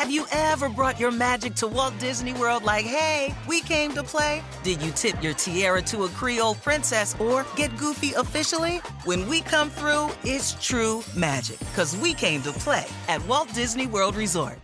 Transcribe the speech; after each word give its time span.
Have 0.00 0.10
you 0.10 0.24
ever 0.32 0.70
brought 0.70 0.98
your 0.98 1.10
magic 1.10 1.54
to 1.56 1.68
Walt 1.68 1.92
Disney 1.98 2.32
World 2.32 2.64
like, 2.64 2.86
hey, 2.86 3.34
we 3.46 3.60
came 3.60 3.92
to 3.92 4.02
play? 4.02 4.42
Did 4.62 4.80
you 4.80 4.92
tip 4.92 5.22
your 5.22 5.34
tiara 5.34 5.82
to 5.82 6.04
a 6.04 6.08
Creole 6.08 6.54
princess 6.54 7.14
or 7.20 7.44
get 7.54 7.76
goofy 7.76 8.14
officially? 8.14 8.78
When 9.04 9.28
we 9.28 9.42
come 9.42 9.68
through, 9.68 10.08
it's 10.24 10.54
true 10.54 11.04
magic, 11.14 11.58
because 11.58 11.94
we 11.98 12.14
came 12.14 12.40
to 12.44 12.52
play 12.52 12.86
at 13.08 13.22
Walt 13.26 13.52
Disney 13.52 13.86
World 13.86 14.16
Resort. 14.16 14.58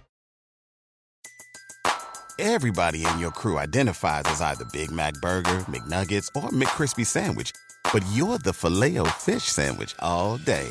Everybody 2.39 3.05
in 3.05 3.19
your 3.19 3.31
crew 3.31 3.59
identifies 3.59 4.25
as 4.29 4.41
either 4.41 4.65
Big 4.73 4.91
Mac 4.91 5.13
Burger, 5.21 5.59
McNuggets, 5.69 6.29
or 6.35 6.49
McCrispy 6.49 7.05
Sandwich, 7.05 7.53
but 7.93 8.03
you're 8.15 8.39
the 8.39 8.55
filet 8.55 8.97
fish 9.19 9.45
Sandwich 9.45 9.95
all 9.99 10.39
day 10.39 10.71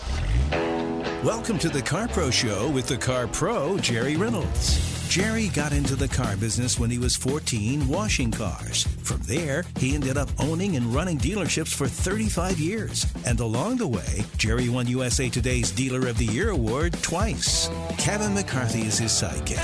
Welcome 1.23 1.59
to 1.59 1.69
the 1.69 1.83
Car 1.83 2.07
Pro 2.07 2.31
Show 2.31 2.67
with 2.71 2.87
the 2.87 2.97
Car 2.97 3.27
Pro, 3.27 3.77
Jerry 3.77 4.15
Reynolds. 4.15 5.07
Jerry 5.07 5.49
got 5.49 5.71
into 5.71 5.95
the 5.95 6.07
car 6.07 6.35
business 6.35 6.79
when 6.79 6.89
he 6.89 6.97
was 6.97 7.15
14 7.15 7.87
washing 7.87 8.31
cars. 8.31 8.87
From 9.03 9.21
there, 9.27 9.63
he 9.77 9.93
ended 9.93 10.17
up 10.17 10.29
owning 10.39 10.77
and 10.77 10.87
running 10.87 11.19
dealerships 11.19 11.75
for 11.75 11.87
35 11.87 12.59
years. 12.59 13.05
And 13.27 13.39
along 13.39 13.77
the 13.77 13.87
way, 13.87 14.23
Jerry 14.37 14.67
won 14.67 14.87
USA 14.87 15.29
Today's 15.29 15.69
Dealer 15.69 16.07
of 16.07 16.17
the 16.17 16.25
Year 16.25 16.49
award 16.49 16.93
twice. 17.03 17.69
Kevin 17.99 18.33
McCarthy 18.33 18.81
is 18.81 18.97
his 18.97 19.11
sidekick. 19.11 19.59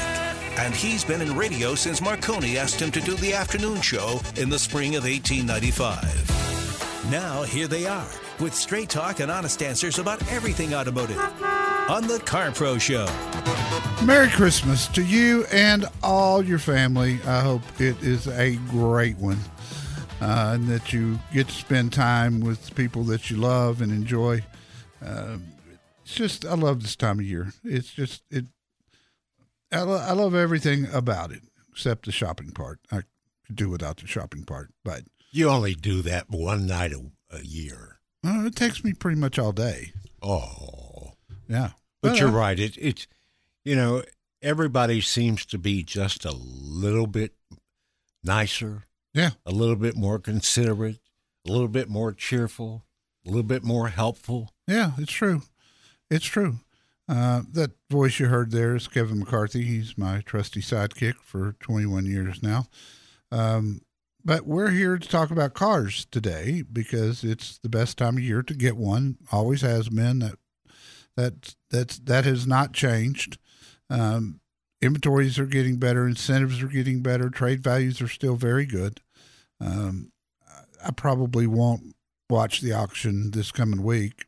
And 0.59 0.75
he's 0.75 1.03
been 1.03 1.21
in 1.21 1.35
radio 1.35 1.73
since 1.73 2.01
Marconi 2.01 2.59
asked 2.59 2.79
him 2.79 2.91
to 2.91 3.01
do 3.01 3.15
the 3.15 3.33
afternoon 3.33 3.81
show 3.81 4.19
in 4.35 4.49
the 4.49 4.59
spring 4.59 4.95
of 4.95 5.05
1895. 5.05 7.09
Now, 7.09 7.41
here 7.41 7.67
they 7.67 7.87
are 7.87 8.11
with 8.39 8.53
straight 8.53 8.89
talk 8.89 9.19
and 9.19 9.31
honest 9.31 9.63
answers 9.63 9.97
about 9.97 10.21
everything 10.31 10.75
automotive 10.75 11.17
on 11.89 12.07
the 12.07 12.19
Car 12.19 12.51
Pro 12.51 12.77
Show. 12.77 13.05
Merry 14.05 14.29
Christmas 14.29 14.87
to 14.89 15.03
you 15.03 15.45
and 15.51 15.85
all 16.03 16.43
your 16.43 16.59
family. 16.59 17.19
I 17.25 17.41
hope 17.41 17.61
it 17.79 18.01
is 18.03 18.27
a 18.27 18.55
great 18.69 19.17
one. 19.17 19.39
Uh, 20.19 20.53
and 20.55 20.67
that 20.67 20.91
you 20.91 21.19
get 21.31 21.47
to 21.47 21.53
spend 21.53 21.93
time 21.93 22.39
with 22.39 22.73
people 22.75 23.03
that 23.03 23.29
you 23.29 23.37
love 23.37 23.81
and 23.81 23.91
enjoy. 23.91 24.43
Uh, 25.05 25.37
it's 26.03 26.15
just, 26.15 26.43
I 26.45 26.55
love 26.55 26.81
this 26.81 26.95
time 26.95 27.19
of 27.19 27.25
year. 27.25 27.53
It's 27.63 27.93
just, 27.93 28.23
it, 28.31 28.45
I, 29.71 29.81
lo- 29.81 30.03
I 30.03 30.13
love 30.13 30.33
everything 30.33 30.87
about 30.91 31.31
it 31.31 31.41
except 31.71 32.05
the 32.05 32.11
shopping 32.11 32.49
part. 32.51 32.79
I 32.91 33.01
could 33.45 33.55
do 33.55 33.69
without 33.69 33.97
the 33.97 34.07
shopping 34.07 34.43
part, 34.43 34.71
but 34.83 35.03
You 35.31 35.49
only 35.49 35.75
do 35.75 36.01
that 36.01 36.31
one 36.31 36.65
night 36.65 36.93
a, 36.93 37.03
a 37.35 37.41
year. 37.43 37.99
uh, 38.25 38.45
it 38.47 38.55
takes 38.55 38.83
me 38.83 38.93
pretty 38.93 39.19
much 39.19 39.37
all 39.37 39.51
day. 39.51 39.91
Oh, 40.23 40.86
Yeah. 41.47 41.71
but 42.01 42.09
Well, 42.13 42.17
you're 42.19 42.29
I- 42.29 42.49
right. 42.49 42.59
It, 42.59 42.77
it's 42.77 43.07
you 43.65 43.75
know 43.75 44.03
everybody 44.41 45.01
seems 45.01 45.45
to 45.47 45.57
be 45.57 45.83
just 45.83 46.23
a 46.25 46.31
little 46.31 47.07
bit 47.07 47.33
nicer, 48.23 48.83
Yeah. 49.13 49.31
a 49.45 49.51
little 49.51 49.75
bit 49.75 49.95
more 49.95 50.19
considerate, 50.19 50.99
a 51.47 51.51
little 51.51 51.67
bit 51.67 51.89
more 51.89 52.13
cheerful, 52.13 52.85
a 53.25 53.29
little 53.29 53.43
bit 53.43 53.63
more 53.63 53.89
helpful. 53.89 54.51
Yeah, 54.67 54.91
it's 54.97 55.11
true. 55.11 55.43
It's 56.09 56.25
true. 56.25 56.59
Uh, 57.09 57.43
that 57.51 57.71
voice 57.89 58.19
you 58.19 58.27
heard 58.27 58.51
there 58.51 58.75
is 58.75 58.87
Kevin 58.87 59.19
McCarthy. 59.19 59.63
He's 59.63 59.97
my 59.97 60.21
trusty 60.21 60.61
sidekick 60.61 61.15
for 61.23 61.55
21 61.61 62.05
years 62.05 62.43
now. 62.43 62.67
Um, 63.31 63.81
but 64.25 64.45
we're 64.45 64.71
here 64.71 64.97
to 64.97 65.07
talk 65.07 65.31
about 65.31 65.53
cars 65.53 66.05
today 66.11 66.61
because 66.61 67.23
it's 67.23 67.59
the 67.59 67.69
best 67.69 67.97
time 67.97 68.17
of 68.17 68.23
year 68.23 68.43
to 68.43 68.53
get 68.53 68.75
one. 68.75 69.17
Always 69.31 69.61
has 69.61 69.87
been. 69.87 70.19
That 70.19 70.35
that 71.17 71.55
that's 71.69 71.99
that 71.99 72.23
has 72.23 72.47
not 72.47 72.71
changed. 72.71 73.37
Um, 73.89 74.39
inventories 74.81 75.37
are 75.37 75.45
getting 75.45 75.77
better. 75.77 76.07
Incentives 76.07 76.63
are 76.63 76.67
getting 76.67 77.01
better. 77.01 77.29
Trade 77.29 77.61
values 77.61 78.01
are 78.01 78.07
still 78.07 78.35
very 78.35 78.65
good. 78.65 79.01
Um, 79.59 80.11
I 80.85 80.91
probably 80.91 81.47
won't 81.47 81.95
watch 82.29 82.61
the 82.61 82.71
auction 82.71 83.31
this 83.31 83.51
coming 83.51 83.83
week 83.83 84.27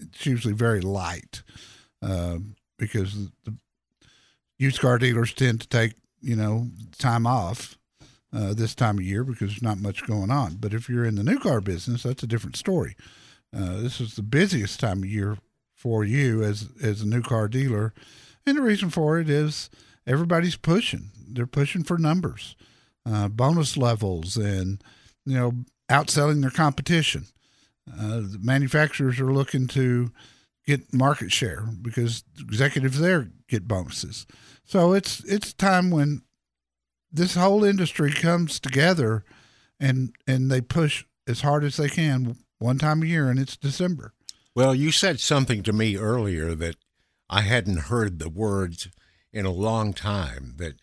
it's 0.00 0.26
usually 0.26 0.54
very 0.54 0.80
light 0.80 1.42
um, 2.02 2.56
because 2.78 3.28
the 3.44 3.56
used 4.58 4.80
car 4.80 4.98
dealers 4.98 5.32
tend 5.32 5.60
to 5.60 5.68
take 5.68 5.94
you 6.20 6.36
know 6.36 6.68
time 6.98 7.26
off 7.26 7.78
uh, 8.32 8.54
this 8.54 8.74
time 8.74 8.98
of 8.98 9.04
year 9.04 9.24
because 9.24 9.50
there's 9.50 9.62
not 9.62 9.78
much 9.78 10.06
going 10.06 10.30
on. 10.30 10.56
But 10.56 10.74
if 10.74 10.88
you're 10.88 11.04
in 11.04 11.14
the 11.14 11.22
new 11.22 11.38
car 11.38 11.60
business, 11.60 12.02
that's 12.02 12.22
a 12.22 12.26
different 12.26 12.56
story. 12.56 12.96
Uh, 13.56 13.80
this 13.80 14.00
is 14.00 14.16
the 14.16 14.22
busiest 14.22 14.80
time 14.80 15.02
of 15.02 15.08
year 15.08 15.38
for 15.86 16.02
you 16.02 16.42
as 16.42 16.68
as 16.82 17.00
a 17.00 17.06
new 17.06 17.22
car 17.22 17.46
dealer, 17.46 17.94
and 18.44 18.58
the 18.58 18.60
reason 18.60 18.90
for 18.90 19.20
it 19.20 19.30
is 19.30 19.70
everybody's 20.04 20.56
pushing. 20.56 21.12
They're 21.28 21.46
pushing 21.46 21.84
for 21.84 21.96
numbers, 21.96 22.56
uh, 23.08 23.28
bonus 23.28 23.76
levels, 23.76 24.36
and 24.36 24.82
you 25.24 25.38
know 25.38 25.52
outselling 25.88 26.40
their 26.40 26.50
competition. 26.50 27.26
Uh, 27.88 28.16
the 28.16 28.40
manufacturers 28.42 29.20
are 29.20 29.32
looking 29.32 29.68
to 29.68 30.10
get 30.66 30.92
market 30.92 31.30
share 31.30 31.68
because 31.80 32.24
executives 32.40 32.98
there 32.98 33.30
get 33.48 33.68
bonuses. 33.68 34.26
So 34.64 34.92
it's 34.92 35.22
it's 35.22 35.52
time 35.52 35.92
when 35.92 36.22
this 37.12 37.36
whole 37.36 37.62
industry 37.62 38.10
comes 38.10 38.58
together 38.58 39.24
and 39.78 40.12
and 40.26 40.50
they 40.50 40.60
push 40.60 41.04
as 41.28 41.42
hard 41.42 41.62
as 41.62 41.76
they 41.76 41.88
can 41.88 42.38
one 42.58 42.78
time 42.78 43.04
a 43.04 43.06
year, 43.06 43.30
and 43.30 43.38
it's 43.38 43.56
December. 43.56 44.14
Well, 44.56 44.74
you 44.74 44.90
said 44.90 45.20
something 45.20 45.62
to 45.64 45.72
me 45.74 45.98
earlier 45.98 46.54
that 46.54 46.76
I 47.28 47.42
hadn't 47.42 47.90
heard 47.90 48.18
the 48.18 48.30
words 48.30 48.88
in 49.30 49.44
a 49.44 49.50
long 49.50 49.92
time. 49.92 50.54
That 50.56 50.76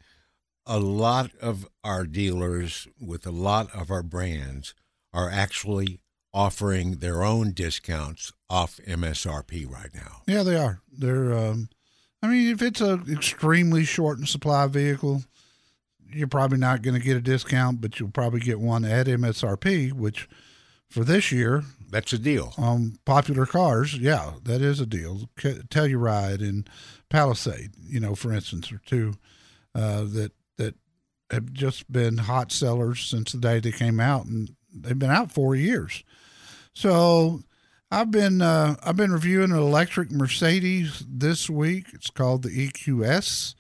a 0.67 0.79
lot 0.79 1.31
of 1.41 1.67
our 1.83 2.05
dealers 2.05 2.87
with 3.01 3.25
a 3.25 3.31
lot 3.31 3.73
of 3.73 3.89
our 3.89 4.03
brands 4.03 4.75
are 5.11 5.27
actually 5.27 6.01
offering 6.35 6.97
their 6.97 7.23
own 7.23 7.51
discounts 7.51 8.31
off 8.47 8.79
MSRP 8.87 9.67
right 9.67 9.89
now. 9.91 10.21
Yeah, 10.27 10.43
they 10.43 10.55
are. 10.55 10.81
They're. 10.95 11.33
Um, 11.33 11.69
I 12.21 12.27
mean, 12.27 12.53
if 12.53 12.61
it's 12.61 12.79
a 12.79 13.01
extremely 13.09 13.85
short 13.85 14.19
in 14.19 14.27
supply 14.27 14.67
vehicle, 14.67 15.23
you're 16.13 16.27
probably 16.27 16.59
not 16.59 16.83
going 16.83 16.93
to 16.93 17.03
get 17.03 17.17
a 17.17 17.21
discount, 17.21 17.81
but 17.81 17.99
you'll 17.99 18.11
probably 18.11 18.39
get 18.39 18.59
one 18.59 18.85
at 18.85 19.07
MSRP, 19.07 19.93
which 19.93 20.29
for 20.93 21.03
this 21.03 21.31
year 21.31 21.63
That's 21.89 22.13
a 22.13 22.17
deal. 22.19 22.53
on 22.57 22.97
popular 23.05 23.45
cars, 23.45 23.97
yeah, 23.97 24.33
that 24.43 24.61
is 24.61 24.79
a 24.79 24.85
deal. 24.85 25.29
K- 25.37 25.61
Telluride 25.69 26.41
and 26.41 26.69
Palisade, 27.09 27.71
you 27.81 27.99
know, 27.99 28.15
for 28.15 28.31
instance, 28.31 28.71
are 28.71 28.81
two 28.85 29.15
uh, 29.75 30.03
that 30.03 30.31
that 30.57 30.75
have 31.31 31.51
just 31.51 31.91
been 31.91 32.17
hot 32.19 32.51
sellers 32.51 33.01
since 33.05 33.31
the 33.31 33.39
day 33.39 33.59
they 33.59 33.71
came 33.71 33.99
out, 33.99 34.25
and 34.25 34.55
they've 34.73 34.99
been 34.99 35.09
out 35.09 35.31
four 35.31 35.55
years. 35.55 36.03
So 36.73 37.41
I've 37.91 38.11
been 38.11 38.41
uh, 38.41 38.75
I've 38.83 38.95
been 38.95 39.11
reviewing 39.11 39.51
an 39.51 39.57
electric 39.57 40.11
Mercedes 40.11 41.03
this 41.09 41.49
week. 41.49 41.87
It's 41.93 42.09
called 42.11 42.43
the 42.43 42.49
EQS, 42.69 43.55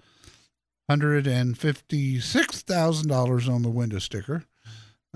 hundred 0.89 1.25
and 1.27 1.57
fifty 1.57 2.19
six 2.19 2.61
thousand 2.61 3.07
dollars 3.09 3.47
on 3.49 3.61
the 3.63 3.69
window 3.69 3.99
sticker. 3.99 4.45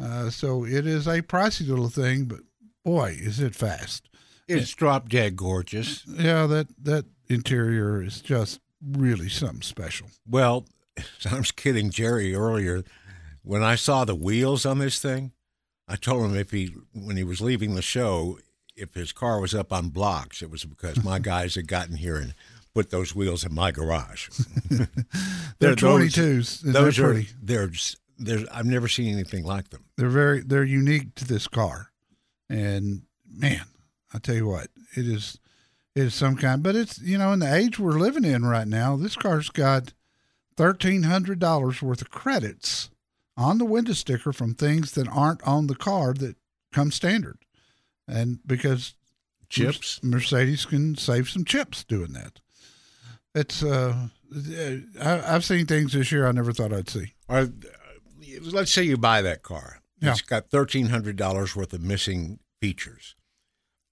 Uh, 0.02 0.30
so 0.30 0.64
it 0.66 0.86
is 0.86 1.08
a 1.08 1.22
pricey 1.22 1.68
little 1.68 1.90
thing, 1.90 2.26
but 2.26 2.40
boy, 2.86 3.18
is 3.20 3.40
it 3.40 3.56
fast. 3.56 4.10
It's 4.48 4.74
drop 4.74 5.10
dead 5.10 5.36
gorgeous. 5.36 6.06
Yeah, 6.08 6.46
that 6.48 6.68
that 6.84 7.06
interior 7.28 8.02
is 8.02 8.22
just 8.22 8.60
really 8.82 9.28
something 9.30 9.62
special. 9.62 10.08
Well, 10.28 10.66
I 11.30 11.38
was 11.38 11.52
kidding 11.52 11.90
Jerry 11.90 12.34
earlier. 12.36 12.84
When 13.44 13.64
I 13.64 13.76
saw 13.76 14.06
the 14.06 14.16
wheels 14.16 14.66
on 14.66 14.80
this 14.80 15.00
thing, 15.00 15.32
I 15.88 15.96
told 15.96 16.26
him 16.26 16.36
if 16.38 16.52
he, 16.52 16.74
when 16.94 17.16
he 17.18 17.24
was 17.24 17.40
leaving 17.42 17.76
the 17.76 17.82
show, 17.82 18.40
if 18.76 18.94
his 18.94 19.12
car 19.14 19.40
was 19.40 19.56
up 19.56 19.72
on 19.74 19.90
blocks, 19.90 20.42
it 20.42 20.50
was 20.52 20.64
because 20.66 21.04
my 21.04 21.18
guys 21.34 21.56
had 21.56 21.68
gotten 21.68 21.96
here 21.98 22.18
and 22.18 22.34
put 22.76 22.90
those 22.90 23.16
wheels 23.16 23.44
in 23.46 23.54
my 23.56 23.72
garage. 23.72 24.30
They're 25.60 25.76
those- 25.76 26.14
22s, 26.14 26.64
and 26.64 26.74
Those 26.76 26.98
they're 26.98 27.06
are 27.10 27.14
pretty. 27.14 27.30
they're 27.42 27.72
s- 28.20 28.26
they're 28.26 28.46
I've 28.52 28.66
never 28.66 28.88
seen 28.88 29.14
anything 29.14 29.44
like 29.46 29.70
them. 29.70 29.86
They're 29.98 30.10
very 30.10 30.42
they're 30.42 30.64
unique 30.64 31.16
to 31.16 31.26
this 31.26 31.48
car, 31.48 31.92
and 32.50 33.04
man, 33.30 33.66
I 34.14 34.20
tell 34.20 34.36
you 34.36 34.48
what, 34.48 34.68
it 34.96 35.08
is 35.08 35.40
it 35.96 36.04
is 36.04 36.16
some 36.16 36.36
kind. 36.36 36.62
But 36.64 36.76
it's 36.76 37.00
you 37.02 37.18
know 37.18 37.32
in 37.34 37.40
the 37.40 37.54
age 37.54 37.80
we're 37.80 38.00
living 38.00 38.26
in 38.26 38.46
right 38.46 38.68
now, 38.68 38.96
this 38.96 39.16
car's 39.16 39.50
got 39.50 39.94
thirteen 40.56 41.04
hundred 41.04 41.40
dollars 41.40 41.82
worth 41.82 42.02
of 42.02 42.10
credits 42.12 42.90
on 43.36 43.58
the 43.60 43.66
window 43.66 43.94
sticker 43.94 44.34
from 44.34 44.54
things 44.56 44.94
that 44.94 45.08
aren't 45.08 45.44
on 45.44 45.68
the 45.68 45.76
car 45.76 46.14
that 46.14 46.36
come 46.74 46.92
standard. 46.92 47.38
and 48.08 48.40
because 48.46 48.94
Chips. 49.50 50.02
Mercedes 50.04 50.66
can 50.66 50.96
save 50.98 51.30
some 51.30 51.46
chips 51.46 51.84
doing 51.86 52.12
that. 52.12 52.42
It's 53.34 53.64
uh, 53.64 54.08
I, 55.02 55.22
I've 55.36 55.46
seen 55.46 55.66
things 55.68 55.94
this 55.94 56.12
year 56.12 56.28
I 56.28 56.34
never 56.34 56.52
thought 56.52 56.74
I'd 56.74 56.90
see. 56.90 57.14
Or, 57.30 57.48
let's 58.42 58.72
say 58.72 58.84
you 58.84 58.98
buy 58.98 59.22
that 59.22 59.44
car. 59.44 59.82
Yeah. 60.00 60.12
It's 60.12 60.22
got 60.22 60.50
thirteen 60.50 60.88
hundred 60.88 61.16
dollars 61.16 61.56
worth 61.56 61.74
of 61.74 61.82
missing 61.82 62.40
features. 62.62 63.16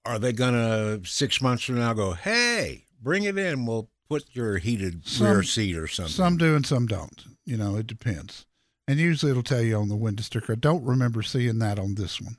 Are 0.06 0.20
they 0.20 0.34
gonna 0.34 1.00
six 1.06 1.42
months 1.42 1.64
from 1.64 1.80
now 1.80 1.94
go, 1.94 2.14
hey, 2.14 2.86
bring 3.02 3.24
it 3.24 3.38
in, 3.38 3.66
we'll 3.66 3.90
put 4.08 4.26
your 4.34 4.58
heated 4.60 5.08
Some- 5.08 5.28
rear 5.28 5.44
seat 5.44 5.76
or 5.76 5.88
something? 5.88 6.14
Some 6.14 6.38
do 6.38 6.56
and 6.56 6.66
some 6.66 6.86
don't. 6.86 7.24
You 7.46 7.58
know, 7.58 7.76
it 7.76 7.88
depends. 7.88 8.46
And 8.88 9.00
usually 9.00 9.32
it'll 9.32 9.42
tell 9.44 9.62
you 9.62 9.78
on 9.78 9.90
the 9.90 9.96
window 9.96 10.22
sticker. 10.22 10.54
I 10.54 10.56
don't 10.58 10.84
remember 10.86 11.24
seeing 11.24 11.58
that 11.60 11.80
on 11.80 11.96
this 11.96 12.22
one. 12.22 12.38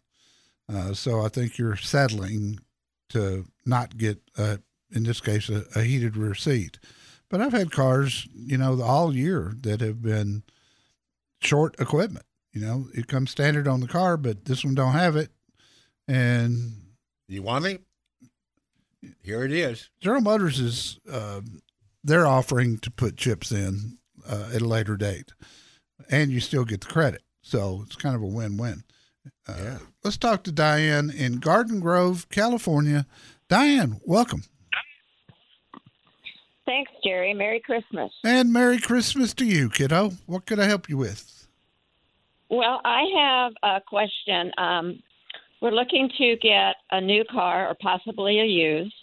Uh, 0.73 0.95
so 0.95 1.25
I 1.25 1.29
think 1.29 1.59
you're 1.59 1.77
settling 1.77 2.61
to 3.09 3.47
not 3.65 3.97
get, 3.97 4.21
uh, 4.39 4.59
in 4.93 5.03
this 5.05 5.21
case, 5.21 5.49
a, 5.49 5.65
a 5.75 5.83
heated 5.83 6.17
rear 6.17 6.35
seat. 6.35 6.79
But 7.29 7.41
I've 7.41 7.53
had 7.53 7.73
cars, 7.73 8.29
you 8.33 8.59
know, 8.59 8.81
all 8.81 9.15
year 9.15 9.55
that 9.63 9.81
have 9.81 10.03
been 10.03 10.45
short 11.41 11.79
equipment. 11.81 12.27
You 12.53 12.61
know, 12.63 12.89
it 12.95 13.07
comes 13.07 13.31
standard 13.31 13.69
on 13.69 13.81
the 13.81 13.87
car, 13.89 14.17
but 14.17 14.45
this 14.47 14.65
one 14.65 14.75
don't 14.75 14.93
have 14.93 15.17
it. 15.17 15.31
And 16.09 16.73
You 17.29 17.43
want 17.43 17.67
it? 17.67 17.83
Here 19.23 19.45
it 19.45 19.53
is. 19.53 19.91
General 20.01 20.23
Motors 20.23 20.59
is 20.59 20.99
uh, 21.11 21.41
they're 22.03 22.27
offering 22.27 22.79
to 22.79 22.91
put 22.91 23.17
chips 23.17 23.53
in 23.53 23.99
uh, 24.29 24.51
at 24.55 24.63
a 24.63 24.67
later 24.69 24.97
date, 24.97 25.33
and 26.11 26.31
you 26.31 26.41
still 26.41 26.65
get 26.65 26.81
the 26.81 26.87
credit. 26.87 27.23
So 27.43 27.83
it's 27.87 27.97
kind 27.97 28.15
of 28.17 28.23
a 28.23 28.27
win-win. 28.27 28.85
Uh, 29.49 29.55
Yeah. 29.59 29.79
Let's 30.03 30.17
talk 30.17 30.43
to 30.45 30.53
Diane 30.53 31.11
in 31.11 31.39
Garden 31.41 31.79
Grove, 31.81 32.29
California. 32.31 33.07
Diane, 33.49 34.01
welcome, 34.05 34.43
Thanks, 36.67 36.91
Jerry. 37.05 37.33
Merry 37.33 37.61
Christmas. 37.61 38.13
and 38.25 38.53
Merry 38.53 38.79
Christmas 38.79 39.33
to 39.35 39.45
you, 39.45 39.71
kiddo. 39.71 40.11
What 40.27 40.47
could 40.47 40.59
I 40.59 40.67
help 40.67 40.89
you 40.89 40.97
with? 40.99 41.47
Well, 42.51 42.81
I 42.85 43.03
have 43.17 43.53
a 43.63 43.81
question. 43.81 44.53
Um, 44.59 45.03
we're 45.63 45.71
looking 45.71 46.11
to 46.19 46.37
get 46.37 46.77
a 46.91 47.01
new 47.01 47.25
car 47.31 47.69
or 47.69 47.75
possibly 47.81 48.41
a 48.41 48.45
used. 48.45 48.95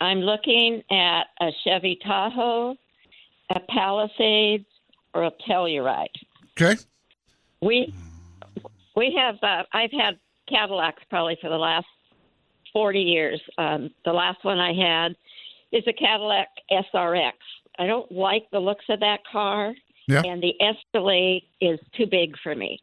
I'm 0.00 0.18
looking 0.18 0.82
at 0.90 1.22
a 1.40 1.50
Chevy 1.64 1.98
Tahoe, 2.04 2.76
a 3.54 3.60
Palisades, 3.60 4.66
or 5.14 5.24
a 5.24 5.30
Telluride. 5.48 6.08
Okay, 6.60 6.80
We 7.60 7.94
we 8.94 9.16
have 9.18 9.36
uh, 9.42 9.62
I've 9.72 9.92
had 9.92 10.18
Cadillacs 10.48 11.02
probably 11.08 11.38
for 11.40 11.48
the 11.48 11.56
last 11.56 11.86
40 12.72 13.00
years. 13.00 13.40
Um, 13.58 13.90
the 14.04 14.12
last 14.12 14.44
one 14.44 14.58
I 14.58 14.72
had 14.74 15.16
is 15.72 15.84
a 15.86 15.92
Cadillac 15.92 16.48
SRX. 16.70 17.32
I 17.78 17.86
don't 17.86 18.10
like 18.10 18.44
the 18.52 18.58
looks 18.60 18.84
of 18.88 19.00
that 19.00 19.20
car, 19.30 19.74
Yeah. 20.08 20.22
and 20.24 20.42
the 20.42 20.54
Escalade 20.60 21.42
is 21.60 21.78
too 21.96 22.06
big 22.06 22.36
for 22.42 22.54
me. 22.54 22.80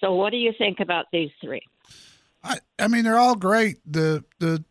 So, 0.00 0.14
what 0.14 0.30
do 0.30 0.36
you 0.36 0.52
think 0.56 0.80
about 0.80 1.06
these 1.12 1.30
three? 1.42 1.62
I 2.44 2.58
I 2.78 2.88
mean 2.88 3.04
they're 3.04 3.18
all 3.18 3.34
great. 3.36 3.76
The 3.90 4.24
the 4.38 4.64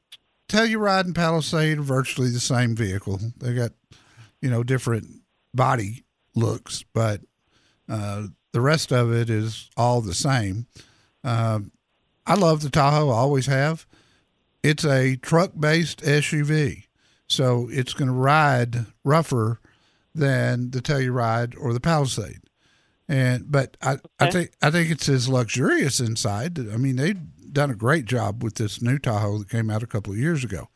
Telluride 0.48 1.06
and 1.06 1.16
Palisade 1.16 1.80
are 1.80 1.84
virtually 1.84 2.30
the 2.30 2.40
same 2.40 2.76
vehicle. 2.76 3.20
They 3.38 3.54
got 3.54 3.72
you 4.42 4.50
know 4.50 4.64
different 4.64 5.08
body 5.54 6.04
looks, 6.36 6.84
but 6.94 7.22
uh, 7.90 8.28
the 8.52 8.62
rest 8.62 8.92
of 8.94 9.12
it 9.12 9.30
is 9.30 9.70
all 9.76 10.02
the 10.02 10.14
same. 10.14 10.68
Um 11.24 11.72
I 12.28 12.36
love 12.36 12.62
the 12.62 12.70
Tahoe. 12.70 13.10
I 13.10 13.16
always 13.18 13.46
have. 13.48 13.86
It's 14.64 14.84
a 14.86 15.16
truck 15.18 15.52
based 15.60 16.02
SUV, 16.02 16.86
so 17.28 17.68
it's 17.72 17.94
going 17.94 18.08
to 18.08 18.14
ride 18.14 18.86
rougher 19.04 19.60
than 20.14 20.72
the 20.72 20.82
Telluride 20.82 21.56
or 21.60 21.74
the 21.74 21.80
Palisade. 21.80 22.40
And 23.08 23.52
but 23.52 23.78
I, 23.82 23.98
I 24.20 24.32
think 24.32 24.52
I 24.62 24.72
think 24.72 24.90
it's 24.90 25.08
as 25.10 25.30
luxurious 25.30 26.00
inside. 26.00 26.58
I 26.58 26.78
mean, 26.78 26.96
they've 26.96 27.20
done 27.54 27.70
a 27.70 27.76
great 27.76 28.06
job 28.06 28.44
with 28.44 28.56
this 28.56 28.82
new 28.82 28.98
Tahoe 28.98 29.38
that 29.40 29.50
came 29.50 29.70
out 29.70 29.84
a 29.84 29.88
couple 29.88 30.12
of 30.14 30.20
years 30.20 30.44
ago. 30.44 30.70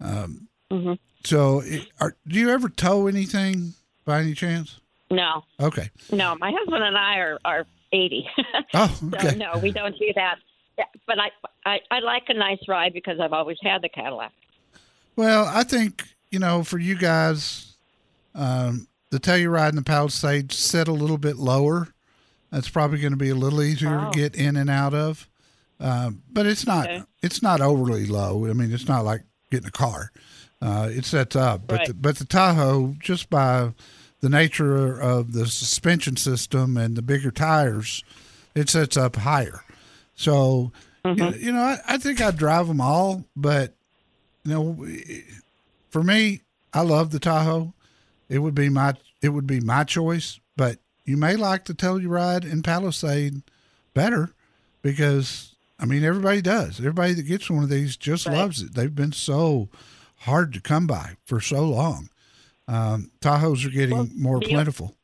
Um, 0.00 0.48
Mhm. 0.70 0.98
So, 1.24 1.60
it, 1.60 1.86
are, 2.00 2.16
do 2.28 2.38
you 2.38 2.48
ever 2.50 2.68
tow 2.70 3.06
anything 3.08 3.74
by 4.06 4.20
any 4.20 4.32
chance? 4.34 4.78
No, 5.10 5.42
Okay. 5.60 5.90
no, 6.12 6.34
my 6.36 6.50
husband 6.56 6.82
and 6.84 6.96
I 6.96 7.16
are 7.18 7.38
are 7.44 7.66
80. 7.92 8.26
Oh, 8.74 8.98
So 9.00 9.06
okay. 9.18 9.36
no, 9.36 9.58
we 9.58 9.72
don't 9.72 9.98
do 9.98 10.12
that. 10.14 10.36
Yeah, 10.78 10.84
But 11.06 11.18
I, 11.18 11.30
I 11.66 11.80
I 11.90 11.98
like 11.98 12.22
a 12.28 12.34
nice 12.34 12.60
ride 12.68 12.92
because 12.94 13.18
I've 13.20 13.32
always 13.34 13.58
had 13.62 13.82
the 13.82 13.88
Cadillac. 13.90 14.32
Well, 15.16 15.46
I 15.46 15.64
think 15.64 16.04
you 16.30 16.38
know 16.38 16.62
for 16.64 16.78
you 16.78 16.96
guys, 16.96 17.76
um, 18.34 18.86
the 19.10 19.18
Telluride 19.20 19.70
and 19.70 19.78
the 19.78 19.82
Palisade 19.82 20.52
set 20.52 20.88
a 20.88 20.92
little 20.92 21.18
bit 21.18 21.36
lower. 21.36 21.88
That's 22.50 22.68
probably 22.68 22.98
going 22.98 23.12
to 23.12 23.16
be 23.18 23.30
a 23.30 23.34
little 23.34 23.62
easier 23.62 24.00
Oh. 24.06 24.10
to 24.10 24.18
get 24.18 24.34
in 24.34 24.56
and 24.56 24.68
out 24.70 24.94
of. 24.94 25.28
Um, 25.78 26.22
but 26.30 26.46
it's 26.46 26.66
not 26.66 26.86
Okay. 26.88 27.02
it's 27.22 27.42
not 27.42 27.60
overly 27.60 28.06
low. 28.06 28.46
I 28.48 28.52
mean, 28.52 28.72
it's 28.72 28.88
not 28.88 29.04
like 29.04 29.22
getting 29.50 29.68
a 29.68 29.72
car. 29.72 30.12
Uh, 30.62 30.88
it 30.92 31.04
sets 31.06 31.34
up, 31.36 31.66
but 31.66 31.78
Right. 31.78 31.88
the, 31.88 31.94
but 31.94 32.16
the 32.16 32.24
Tahoe 32.26 32.94
just 33.00 33.30
by 33.30 33.72
the 34.20 34.28
nature 34.28 35.00
of 35.00 35.32
the 35.32 35.46
suspension 35.46 36.16
system 36.16 36.76
and 36.76 36.96
the 36.96 37.02
bigger 37.02 37.30
tires, 37.30 38.04
it 38.54 38.68
sets 38.68 38.96
up 38.98 39.16
higher. 39.16 39.62
So 40.14 40.70
you 41.04 41.14
know, 41.14 41.30
you 41.30 41.52
know, 41.52 41.62
I, 41.62 41.78
I 41.88 41.96
think 41.98 42.20
I'd 42.20 42.36
drive 42.36 42.68
them 42.68 42.80
all, 42.82 43.24
but 43.34 43.74
you 44.44 44.52
know, 44.52 44.86
for 45.90 46.02
me, 46.02 46.40
I 46.72 46.82
love 46.82 47.10
the 47.10 47.18
Tahoe. 47.18 47.72
It 48.28 48.38
would 48.38 48.54
be 48.54 48.68
my 48.68 48.94
it 49.22 49.30
would 49.30 49.46
be 49.46 49.60
my 49.60 49.84
choice, 49.84 50.40
but 50.56 50.78
you 51.04 51.16
may 51.16 51.36
like 51.36 51.64
the 51.64 51.74
Telluride 51.74 52.50
and 52.50 52.64
Palisade 52.64 53.42
better 53.92 54.32
because 54.82 55.54
I 55.78 55.84
mean 55.86 56.04
everybody 56.04 56.40
does. 56.40 56.78
Everybody 56.78 57.12
that 57.14 57.22
gets 57.24 57.50
one 57.50 57.62
of 57.64 57.68
these 57.68 57.96
just 57.96 58.26
Right. 58.26 58.36
loves 58.36 58.62
it. 58.62 58.74
They've 58.74 58.94
been 58.94 59.12
so 59.12 59.68
hard 60.18 60.52
to 60.54 60.60
come 60.60 60.86
by 60.86 61.16
for 61.24 61.40
so 61.40 61.64
long. 61.68 62.08
Um, 62.68 63.10
Tahoes 63.20 63.66
are 63.66 63.70
getting 63.70 63.96
Well, 63.96 64.08
more 64.14 64.40
plentiful. 64.40 64.94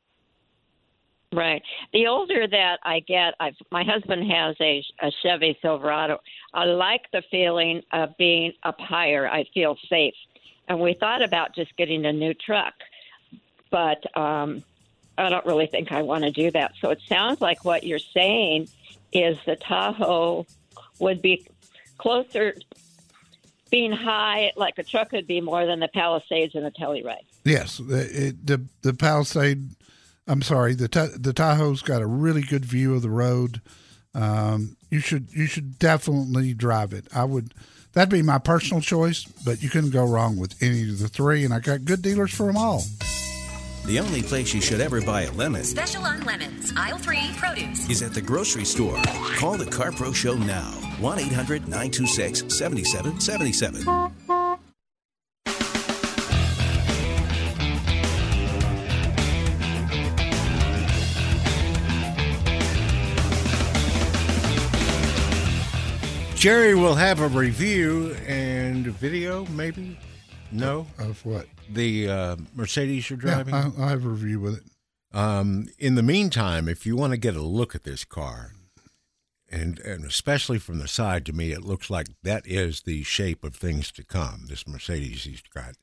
Right. 1.33 1.63
The 1.93 2.07
older 2.07 2.47
that 2.47 2.79
I 2.83 3.01
get, 3.01 3.35
I've, 3.41 3.57
my 3.71 3.83
husband 3.83 4.31
has 4.31 4.57
a, 4.61 4.83
a 5.01 5.11
Chevy 5.23 5.59
Silverado. 5.61 6.19
I 6.55 6.65
like 6.65 7.03
the 7.13 7.23
feeling 7.31 7.83
of 7.93 8.17
being 8.17 8.53
up 8.63 8.81
higher. 8.81 9.29
I 9.29 9.45
feel 9.53 9.77
safe. 9.89 10.15
And 10.69 10.81
we 10.81 10.95
thought 10.95 11.23
about 11.23 11.55
just 11.55 11.77
getting 11.77 12.07
a 12.07 12.13
new 12.13 12.33
truck, 12.33 12.75
but 13.71 14.05
um, 14.17 14.63
I 15.19 15.29
don't 15.29 15.45
really 15.47 15.67
think 15.67 15.93
I 15.93 16.03
want 16.03 16.25
to 16.25 16.31
do 16.31 16.51
that. 16.53 16.73
So 16.81 16.91
it 16.91 17.01
sounds 17.09 17.41
like 17.41 17.65
what 17.65 17.85
you're 17.85 17.99
saying 17.99 18.69
is 19.13 19.37
the 19.47 19.57
Tahoe 19.57 20.47
would 20.99 21.23
be 21.23 21.47
closer, 21.99 22.55
being 23.71 23.93
high, 23.93 24.53
like 24.57 24.79
a 24.79 24.83
truck 24.83 25.13
would 25.13 25.27
be 25.27 25.41
more 25.41 25.67
than 25.67 25.81
the 25.81 25.89
Palisades 25.89 26.55
and 26.55 26.65
the 26.65 26.71
Telluride. 26.71 27.27
Yes, 27.45 27.81
it, 27.81 28.47
the 28.47 28.65
the 28.83 28.95
Palisade. 28.95 29.71
I'm 30.27 30.43
sorry, 30.43 30.75
the 30.75 30.89
the 31.19 31.33
Tahoe's 31.33 31.83
got 31.83 32.03
a 32.03 32.07
really 32.07 32.43
good 32.43 32.65
view 32.65 32.95
of 32.95 33.03
the 33.03 33.11
road. 33.11 33.61
Um, 34.15 34.77
you 34.91 35.01
should 35.01 35.29
you 35.33 35.47
should 35.47 35.79
definitely 35.79 36.55
drive 36.55 36.93
it. 36.93 37.07
I 37.15 37.25
would. 37.25 37.55
That'd 37.93 38.11
be 38.11 38.23
my 38.23 38.39
personal 38.39 38.83
choice, 38.83 39.25
but 39.45 39.63
you 39.63 39.71
couldn't 39.71 39.91
go 39.91 40.05
wrong 40.07 40.37
with 40.37 40.61
any 40.63 40.83
of 40.91 40.99
the 40.99 41.09
three, 41.09 41.45
and 41.45 41.55
I 41.55 41.61
got 41.61 41.85
good 41.85 42.03
dealers 42.03 42.35
for 42.35 42.47
them 42.47 42.57
all. 42.57 42.83
The 43.87 44.01
only 44.01 44.21
place 44.23 44.53
you 44.53 44.61
should 44.61 44.81
ever 44.81 45.01
buy 45.01 45.23
a 45.23 45.33
lemon 45.33 45.63
Special 45.63 46.03
on 46.03 46.21
lemons, 46.25 46.73
aisle 46.77 46.99
three, 46.99 47.31
produce. 47.37 47.89
is 47.89 48.03
at 48.03 48.13
the 48.13 48.21
grocery 48.21 48.65
store. 48.65 49.01
Call 49.37 49.57
the 49.57 49.65
CarPro 49.65 50.13
Show 50.15 50.35
now. 50.35 50.73
1 51.01 51.19
800 51.21 51.69
926 51.69 52.53
7777. 52.53 54.36
Jerry 66.37 66.75
will 66.75 66.95
have 66.95 67.21
a 67.21 67.29
review 67.29 68.15
and 68.27 68.87
video, 68.87 69.47
maybe. 69.47 69.99
No, 70.53 70.87
Of 70.99 71.25
what? 71.25 71.47
the 71.73 72.09
uh, 72.09 72.37
Mercedes 72.55 73.09
you're 73.11 73.19
Yeah, 73.19 73.35
driving. 73.43 73.55
I'll, 73.55 73.75
I'll 73.79 73.89
have 73.89 74.05
a 74.05 74.09
review 74.09 74.41
with 74.41 74.55
it. 74.59 74.63
Um, 75.17 75.67
in 75.79 75.95
the 75.95 76.03
meantime, 76.03 76.69
if 76.69 76.85
you 76.87 76.95
want 76.95 77.13
to 77.13 77.17
get 77.17 77.37
a 77.37 77.43
look 77.43 77.75
at 77.75 77.85
this 77.85 78.05
car, 78.05 78.53
and 79.51 79.79
and 79.81 80.05
especially 80.05 80.59
from 80.59 80.79
the 80.79 80.89
side, 80.89 81.25
to 81.27 81.33
me, 81.33 81.53
it 81.53 81.65
looks 81.65 81.89
like 81.89 82.09
that 82.23 82.47
is 82.47 82.83
the 82.83 83.03
shape 83.03 83.43
of 83.43 83.57
things 83.57 83.91
to 83.93 84.05
come. 84.05 84.45
This 84.49 84.67
Mercedes 84.69 85.25
he's 85.25 85.41
got. 85.43 85.75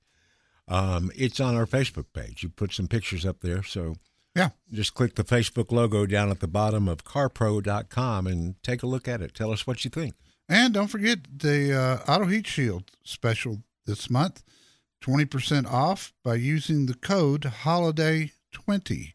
Um, 0.67 1.11
it's 1.15 1.39
on 1.39 1.55
our 1.55 1.65
Facebook 1.65 2.05
page. 2.13 2.43
You 2.43 2.49
put 2.49 2.73
some 2.73 2.87
pictures 2.87 3.25
up 3.25 3.39
there, 3.41 3.63
so 3.63 3.95
Yeah, 4.35 4.49
just 4.71 4.93
click 4.93 5.15
the 5.15 5.23
Facebook 5.23 5.71
logo 5.71 6.05
down 6.05 6.29
at 6.29 6.39
the 6.41 6.47
bottom 6.47 6.87
of 6.87 7.03
CarPro.com 7.03 8.27
and 8.27 8.55
take 8.63 8.83
a 8.83 8.87
look 8.87 9.07
at 9.07 9.21
it. 9.21 9.33
Tell 9.33 9.51
us 9.51 9.65
what 9.65 9.83
you 9.83 9.89
think. 9.89 10.13
And 10.49 10.73
don't 10.73 10.87
forget 10.87 11.19
the 11.37 11.73
uh, 11.73 12.11
Auto 12.11 12.25
Heat 12.25 12.47
Shield 12.47 12.91
special 13.03 13.63
this 13.85 14.09
month 14.09 14.43
20% 15.03 15.69
off 15.69 16.13
by 16.23 16.35
using 16.35 16.85
the 16.85 16.93
code 16.93 17.41
HOLIDAY20. 17.41 19.13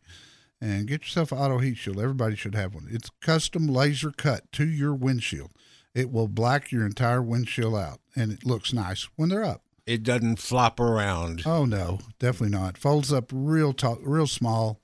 And 0.60 0.88
get 0.88 1.02
yourself 1.02 1.32
an 1.32 1.38
Auto 1.38 1.58
Heat 1.58 1.76
Shield. 1.76 2.00
Everybody 2.00 2.34
should 2.34 2.54
have 2.54 2.74
one. 2.74 2.88
It's 2.90 3.10
custom 3.20 3.68
laser 3.68 4.10
cut 4.10 4.50
to 4.52 4.66
your 4.66 4.92
windshield. 4.92 5.52
It 5.94 6.10
will 6.12 6.28
black 6.28 6.70
your 6.70 6.84
entire 6.84 7.22
windshield 7.22 7.74
out, 7.74 8.00
and 8.14 8.32
it 8.32 8.44
looks 8.44 8.72
nice 8.72 9.08
when 9.16 9.28
they're 9.28 9.44
up. 9.44 9.62
It 9.86 10.02
doesn't 10.02 10.38
flop 10.38 10.80
around. 10.80 11.42
Oh 11.46 11.64
no, 11.64 12.00
definitely 12.18 12.56
not. 12.56 12.76
Folds 12.76 13.12
up 13.12 13.30
real 13.32 13.72
tall, 13.72 13.98
real 14.02 14.26
small, 14.26 14.80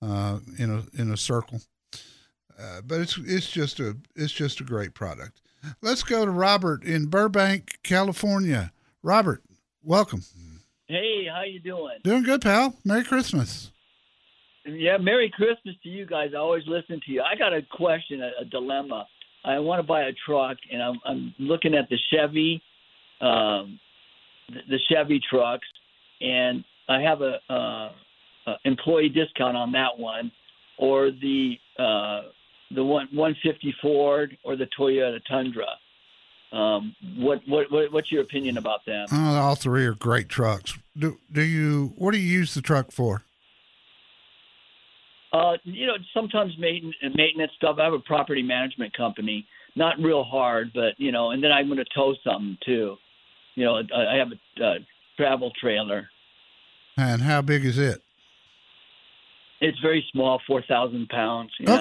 uh, 0.00 0.38
in 0.58 0.70
a 0.70 1.00
in 1.00 1.10
a 1.10 1.16
circle. 1.16 1.60
Uh, 2.58 2.80
but 2.86 3.00
it's 3.00 3.18
it's 3.18 3.50
just 3.50 3.80
a 3.80 3.96
it's 4.14 4.32
just 4.32 4.60
a 4.60 4.64
great 4.64 4.94
product. 4.94 5.40
Let's 5.82 6.02
go 6.02 6.24
to 6.24 6.30
Robert 6.30 6.84
in 6.84 7.06
Burbank, 7.06 7.78
California. 7.82 8.72
Robert, 9.02 9.42
welcome. 9.82 10.22
Hey, 10.86 11.26
how 11.32 11.42
you 11.42 11.60
doing? 11.60 11.98
Doing 12.02 12.22
good, 12.22 12.42
pal. 12.42 12.74
Merry 12.84 13.04
Christmas. 13.04 13.70
Yeah, 14.66 14.96
Merry 14.98 15.30
Christmas 15.34 15.74
to 15.82 15.88
you 15.88 16.06
guys. 16.06 16.30
I 16.34 16.38
always 16.38 16.64
listen 16.66 17.00
to 17.06 17.12
you. 17.12 17.22
I 17.22 17.36
got 17.36 17.52
a 17.52 17.60
question, 17.70 18.22
a, 18.22 18.42
a 18.42 18.44
dilemma. 18.46 19.06
I 19.44 19.58
want 19.58 19.78
to 19.78 19.86
buy 19.86 20.02
a 20.04 20.12
truck, 20.26 20.56
and 20.72 20.82
I'm, 20.82 21.00
I'm 21.04 21.34
looking 21.38 21.74
at 21.74 21.88
the 21.90 21.98
Chevy, 22.10 22.62
um, 23.20 23.78
the, 24.48 24.78
Chevy 24.90 25.20
trucks, 25.30 25.66
and 26.20 26.64
I 26.88 27.00
have 27.02 27.20
a, 27.20 27.38
uh, 27.50 27.90
a 28.46 28.54
employee 28.64 29.10
discount 29.10 29.56
on 29.56 29.72
that 29.72 29.98
one, 29.98 30.32
or 30.78 31.10
the 31.10 31.56
uh, 31.78 32.22
the 32.74 32.84
one 32.84 33.08
150 33.12 33.74
Ford 33.80 34.36
or 34.44 34.56
the 34.56 34.68
Toyota 34.78 35.18
Tundra. 35.28 35.66
Um, 36.52 36.94
what, 37.16 37.40
what 37.48 37.70
what 37.72 37.92
what's 37.92 38.12
your 38.12 38.22
opinion 38.22 38.58
about 38.58 38.84
them? 38.86 39.06
Oh, 39.10 39.36
all 39.36 39.56
three 39.56 39.84
are 39.86 39.94
great 39.94 40.28
trucks. 40.28 40.78
Do 40.96 41.18
do 41.32 41.42
you 41.42 41.94
what 41.96 42.12
do 42.12 42.18
you 42.18 42.30
use 42.30 42.54
the 42.54 42.62
truck 42.62 42.92
for? 42.92 43.22
Uh, 45.32 45.56
you 45.64 45.84
know, 45.86 45.94
sometimes 46.12 46.52
maintenance, 46.60 46.94
maintenance 47.16 47.50
stuff. 47.56 47.78
I 47.80 47.84
have 47.84 47.92
a 47.92 47.98
property 47.98 48.42
management 48.42 48.96
company, 48.96 49.44
not 49.74 49.98
real 49.98 50.22
hard, 50.22 50.70
but 50.72 50.92
you 50.96 51.10
know, 51.10 51.32
and 51.32 51.42
then 51.42 51.50
I'm 51.50 51.66
going 51.66 51.78
to 51.78 51.84
tow 51.92 52.14
something 52.22 52.56
too. 52.64 52.96
You 53.56 53.64
know, 53.64 53.82
I 53.92 54.14
I 54.14 54.16
have 54.16 54.28
a 54.30 54.64
uh, 54.64 54.74
travel 55.16 55.50
trailer. 55.60 56.08
And 56.96 57.20
how 57.22 57.42
big 57.42 57.64
is 57.64 57.78
it? 57.78 58.00
It's 59.60 59.78
very 59.80 60.06
small, 60.12 60.40
four 60.46 60.62
thousand 60.62 61.08
pounds. 61.08 61.50
know. 61.60 61.74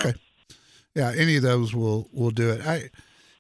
Yeah, 0.96 1.12
any 1.16 1.36
of 1.38 1.44
those 1.44 1.74
will 1.74 2.10
will 2.14 2.32
do 2.32 2.50
it. 2.52 2.66
I, 2.66 2.90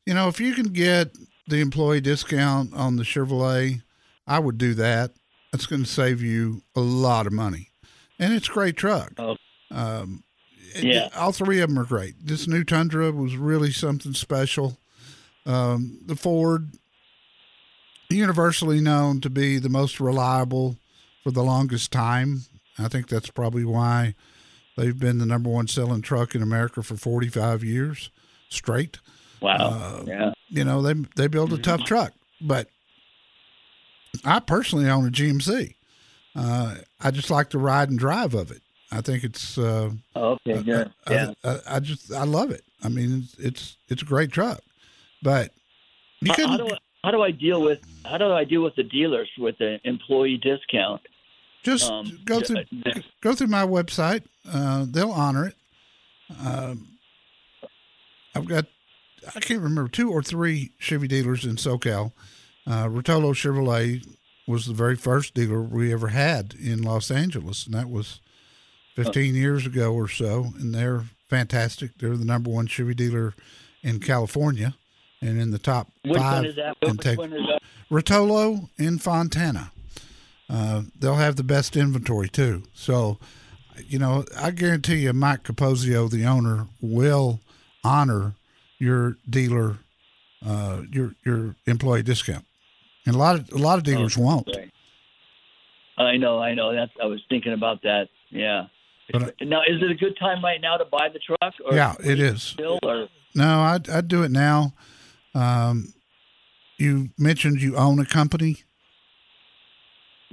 you 0.05 0.13
know, 0.13 0.27
if 0.27 0.39
you 0.39 0.53
can 0.53 0.67
get 0.73 1.15
the 1.47 1.59
employee 1.61 2.01
discount 2.01 2.73
on 2.73 2.95
the 2.95 3.03
Chevrolet, 3.03 3.81
I 4.27 4.39
would 4.39 4.57
do 4.57 4.73
that. 4.75 5.11
It's 5.53 5.65
going 5.67 5.83
to 5.83 5.89
save 5.89 6.21
you 6.21 6.63
a 6.75 6.79
lot 6.81 7.27
of 7.27 7.33
money, 7.33 7.69
and 8.19 8.33
it's 8.33 8.49
a 8.49 8.51
great 8.51 8.75
truck. 8.75 9.13
Oh. 9.19 9.37
Um, 9.69 10.23
it- 10.75 10.83
Yeah. 10.83 11.09
all 11.15 11.31
three 11.31 11.59
of 11.59 11.69
them 11.69 11.77
are 11.79 11.83
great. 11.85 12.15
This 12.25 12.47
new 12.47 12.63
Tundra 12.63 13.11
was 13.11 13.35
really 13.37 13.71
something 13.71 14.13
special. 14.13 14.79
Um, 15.45 15.99
the 16.05 16.15
Ford, 16.15 16.71
universally 18.09 18.79
known 18.79 19.21
to 19.21 19.29
be 19.29 19.59
the 19.59 19.69
most 19.69 19.99
reliable 19.99 20.77
for 21.23 21.31
the 21.31 21.43
longest 21.43 21.91
time. 21.91 22.43
I 22.79 22.87
think 22.87 23.07
that's 23.09 23.29
probably 23.29 23.65
why 23.65 24.15
they've 24.75 24.97
been 24.97 25.19
the 25.19 25.25
number 25.25 25.49
one 25.49 25.67
selling 25.67 26.01
truck 26.01 26.35
in 26.35 26.41
America 26.41 26.83
for 26.83 26.95
45 26.95 27.63
years 27.63 28.09
straight. 28.49 28.99
Wow. 29.41 29.57
Uh, 29.59 30.03
yeah. 30.07 30.31
You 30.49 30.63
know, 30.63 30.81
they 30.81 30.93
they 31.15 31.27
build 31.27 31.51
a 31.51 31.57
tough 31.57 31.83
truck, 31.83 32.13
but 32.39 32.67
I 34.23 34.39
personally 34.39 34.89
own 34.89 35.07
a 35.07 35.11
GMC. 35.11 35.75
Uh, 36.35 36.75
I 36.99 37.11
just 37.11 37.29
like 37.29 37.49
the 37.49 37.57
ride 37.57 37.89
and 37.89 37.99
drive 37.99 38.33
of 38.33 38.51
it. 38.51 38.61
I 38.91 39.01
think 39.01 39.23
it's 39.23 39.57
uh, 39.57 39.89
Oh, 40.15 40.37
okay. 40.47 40.61
Good. 40.61 40.91
I, 41.07 41.13
yeah. 41.13 41.33
I, 41.43 41.59
I 41.67 41.79
just 41.79 42.13
I 42.13 42.23
love 42.23 42.51
it. 42.51 42.63
I 42.83 42.89
mean, 42.89 43.23
it's 43.23 43.35
it's, 43.39 43.77
it's 43.89 44.01
a 44.01 44.05
great 44.05 44.31
truck, 44.31 44.61
but 45.21 45.51
you 46.21 46.31
How, 46.33 46.47
how 46.47 46.57
do 46.57 46.67
I, 46.67 46.77
how 47.03 47.11
do 47.11 47.21
I 47.21 47.31
deal 47.31 47.61
with 47.61 47.79
how 48.05 48.17
do 48.17 48.31
I 48.31 48.43
deal 48.43 48.61
with 48.61 48.75
the 48.75 48.83
dealers 48.83 49.29
with 49.37 49.57
the 49.57 49.79
employee 49.83 50.37
discount? 50.37 51.01
Just 51.63 51.89
um, 51.89 52.19
go 52.25 52.41
through 52.41 52.57
uh, 52.85 52.99
go 53.21 53.33
through 53.33 53.47
my 53.47 53.65
website. 53.65 54.23
Uh, 54.49 54.85
they'll 54.87 55.11
honor 55.11 55.47
it. 55.47 55.55
Um, 56.45 56.89
I've 58.35 58.45
got 58.45 58.65
I 59.35 59.39
can't 59.39 59.61
remember 59.61 59.87
two 59.89 60.11
or 60.11 60.21
three 60.21 60.71
Chevy 60.79 61.07
dealers 61.07 61.45
in 61.45 61.55
SoCal. 61.55 62.11
Uh, 62.67 62.87
Rotolo 62.87 63.33
Chevrolet 63.33 64.05
was 64.47 64.65
the 64.65 64.73
very 64.73 64.95
first 64.95 65.33
dealer 65.33 65.61
we 65.61 65.93
ever 65.93 66.09
had 66.09 66.53
in 66.55 66.81
Los 66.81 67.09
Angeles, 67.09 67.65
and 67.65 67.73
that 67.73 67.89
was 67.89 68.19
15 68.95 69.35
years 69.35 69.65
ago 69.65 69.93
or 69.93 70.07
so. 70.07 70.47
And 70.59 70.73
they're 70.73 71.03
fantastic. 71.29 71.97
They're 71.97 72.17
the 72.17 72.25
number 72.25 72.49
one 72.49 72.67
Chevy 72.67 72.93
dealer 72.93 73.33
in 73.81 73.99
California, 73.99 74.75
and 75.21 75.39
in 75.39 75.51
the 75.51 75.59
top 75.59 75.87
Which 76.03 76.17
five. 76.17 76.35
one 76.41 76.45
is 76.45 76.55
that? 76.55 76.77
Which 76.81 77.17
one 77.17 77.33
is 77.33 77.47
that? 77.47 77.61
Rotolo 77.91 78.69
in 78.77 78.97
Fontana. 78.97 79.71
Uh, 80.53 80.83
they'll 80.99 81.15
have 81.15 81.35
the 81.35 81.43
best 81.43 81.75
inventory 81.75 82.29
too. 82.29 82.61
So, 82.75 83.17
you 83.87 83.97
know, 83.97 84.23
I 84.37 84.51
guarantee 84.51 84.97
you, 84.97 85.11
Mike 85.11 85.43
Capozio, 85.43 86.07
the 86.09 86.25
owner, 86.25 86.67
will 86.79 87.39
honor 87.83 88.35
your 88.77 89.17
dealer, 89.27 89.77
uh, 90.45 90.83
your 90.91 91.15
your 91.25 91.55
employee 91.65 92.03
discount. 92.03 92.45
And 93.07 93.15
a 93.15 93.17
lot 93.17 93.35
of 93.39 93.51
a 93.51 93.57
lot 93.57 93.79
of 93.79 93.83
dealers 93.83 94.15
won't. 94.15 94.47
I 95.97 96.17
know, 96.17 96.39
I 96.39 96.53
know. 96.53 96.73
That's 96.73 96.91
I 97.01 97.05
was 97.07 97.21
thinking 97.29 97.53
about 97.53 97.81
that. 97.81 98.09
Yeah. 98.29 98.67
But 99.11 99.35
now, 99.41 99.61
is 99.61 99.81
it 99.81 99.91
a 99.91 99.95
good 99.95 100.17
time 100.19 100.43
right 100.43 100.61
now 100.61 100.77
to 100.77 100.85
buy 100.85 101.09
the 101.09 101.19
truck? 101.19 101.53
Or 101.65 101.75
Yeah, 101.75 101.95
it 102.03 102.19
is. 102.19 102.41
Still, 102.41 102.79
or 102.83 103.07
No, 103.35 103.61
I'd, 103.61 103.89
I'd 103.89 104.07
do 104.07 104.23
it 104.23 104.31
now. 104.31 104.73
Um, 105.35 105.93
you 106.77 107.09
mentioned 107.17 107.61
you 107.61 107.75
own 107.75 107.99
a 107.99 108.05
company. 108.05 108.63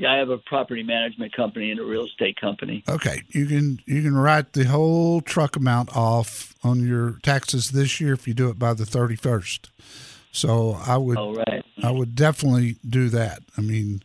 Yeah, 0.00 0.14
I 0.14 0.16
have 0.16 0.30
a 0.30 0.38
property 0.38 0.82
management 0.82 1.36
company 1.36 1.70
and 1.70 1.78
a 1.78 1.84
real 1.84 2.06
estate 2.06 2.40
company. 2.40 2.82
Okay, 2.88 3.22
you 3.28 3.44
can 3.44 3.80
you 3.84 4.00
can 4.00 4.16
write 4.16 4.54
the 4.54 4.64
whole 4.64 5.20
truck 5.20 5.56
amount 5.56 5.94
off 5.94 6.54
on 6.64 6.86
your 6.86 7.18
taxes 7.22 7.72
this 7.72 8.00
year 8.00 8.14
if 8.14 8.26
you 8.26 8.32
do 8.32 8.48
it 8.48 8.58
by 8.58 8.72
the 8.72 8.86
thirty 8.86 9.14
first. 9.14 9.70
So 10.32 10.78
I 10.86 10.96
would 10.96 11.18
Oh, 11.18 11.34
right. 11.34 11.62
I 11.82 11.90
would 11.90 12.14
definitely 12.14 12.76
do 12.88 13.10
that. 13.10 13.42
I 13.58 13.60
mean, 13.60 14.02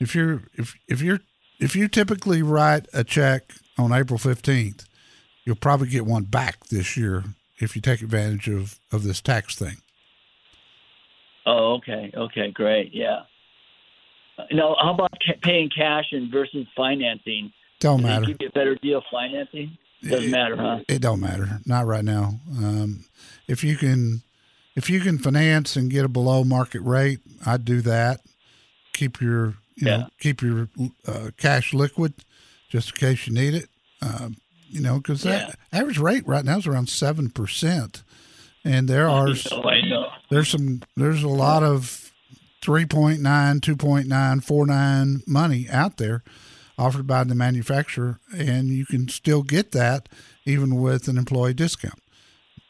if 0.00 0.16
you're 0.16 0.42
if 0.54 0.74
if 0.88 1.00
you're 1.00 1.20
if 1.60 1.76
you 1.76 1.86
typically 1.86 2.42
write 2.42 2.88
a 2.92 3.04
check 3.04 3.52
on 3.78 3.92
April 3.92 4.18
fifteenth, 4.18 4.84
you'll 5.44 5.54
probably 5.54 5.88
get 5.88 6.06
one 6.06 6.24
back 6.24 6.66
this 6.66 6.96
year 6.96 7.22
if 7.58 7.76
you 7.76 7.82
take 7.82 8.02
advantage 8.02 8.48
of 8.48 8.80
of 8.90 9.04
this 9.04 9.20
tax 9.20 9.54
thing. 9.54 9.76
Oh, 11.46 11.74
okay, 11.74 12.10
okay, 12.16 12.50
great, 12.50 12.92
yeah. 12.92 13.22
Uh, 14.40 14.54
Now, 14.54 14.76
how 14.80 14.94
about 14.94 15.10
ca- 15.26 15.38
paying 15.42 15.70
cash 15.70 16.06
and 16.12 16.30
versus 16.30 16.66
financing? 16.76 17.52
Don't 17.80 18.02
matter. 18.02 18.26
give 18.26 18.36
you 18.40 18.48
a 18.48 18.52
better 18.52 18.74
deal 18.76 19.02
financing? 19.10 19.76
Doesn't 20.02 20.30
matter, 20.30 20.56
huh? 20.56 20.80
It 20.88 21.00
don't 21.00 21.20
matter. 21.20 21.60
Not 21.66 21.86
right 21.86 22.04
now. 22.04 22.40
Um, 22.56 23.04
if 23.48 23.62
you 23.64 23.76
can, 23.76 24.22
if 24.76 24.88
you 24.88 25.00
can 25.00 25.18
finance 25.18 25.76
and 25.76 25.90
get 25.90 26.04
a 26.04 26.08
below 26.08 26.42
market 26.44 26.80
rate, 26.80 27.20
I'd 27.44 27.64
do 27.64 27.80
that. 27.82 28.20
Keep 28.94 29.20
your, 29.20 29.54
you 29.76 29.86
know, 29.86 30.06
keep 30.18 30.42
your 30.42 30.68
uh, 31.06 31.30
cash 31.36 31.74
liquid, 31.74 32.14
just 32.68 32.90
in 32.90 32.96
case 32.96 33.26
you 33.26 33.34
need 33.34 33.54
it. 33.54 33.68
Um, 34.02 34.36
you 34.68 34.80
know, 34.80 34.96
because 34.98 35.22
that 35.22 35.56
average 35.72 35.98
rate 35.98 36.26
right 36.26 36.44
now 36.44 36.58
is 36.58 36.66
around 36.66 36.88
seven 36.88 37.28
percent, 37.28 38.02
and 38.64 38.88
there 38.88 39.08
are 39.08 39.34
there's 40.30 40.48
some 40.48 40.82
there's 40.96 41.22
a 41.22 41.28
lot 41.28 41.62
of 41.62 42.09
3.9 42.60 43.18
2.9 43.18 44.06
4.9 44.06 45.26
money 45.26 45.68
out 45.70 45.96
there 45.96 46.22
offered 46.78 47.06
by 47.06 47.24
the 47.24 47.34
manufacturer 47.34 48.20
and 48.36 48.68
you 48.68 48.86
can 48.86 49.08
still 49.08 49.42
get 49.42 49.72
that 49.72 50.08
even 50.44 50.80
with 50.80 51.08
an 51.08 51.18
employee 51.18 51.54
discount. 51.54 52.02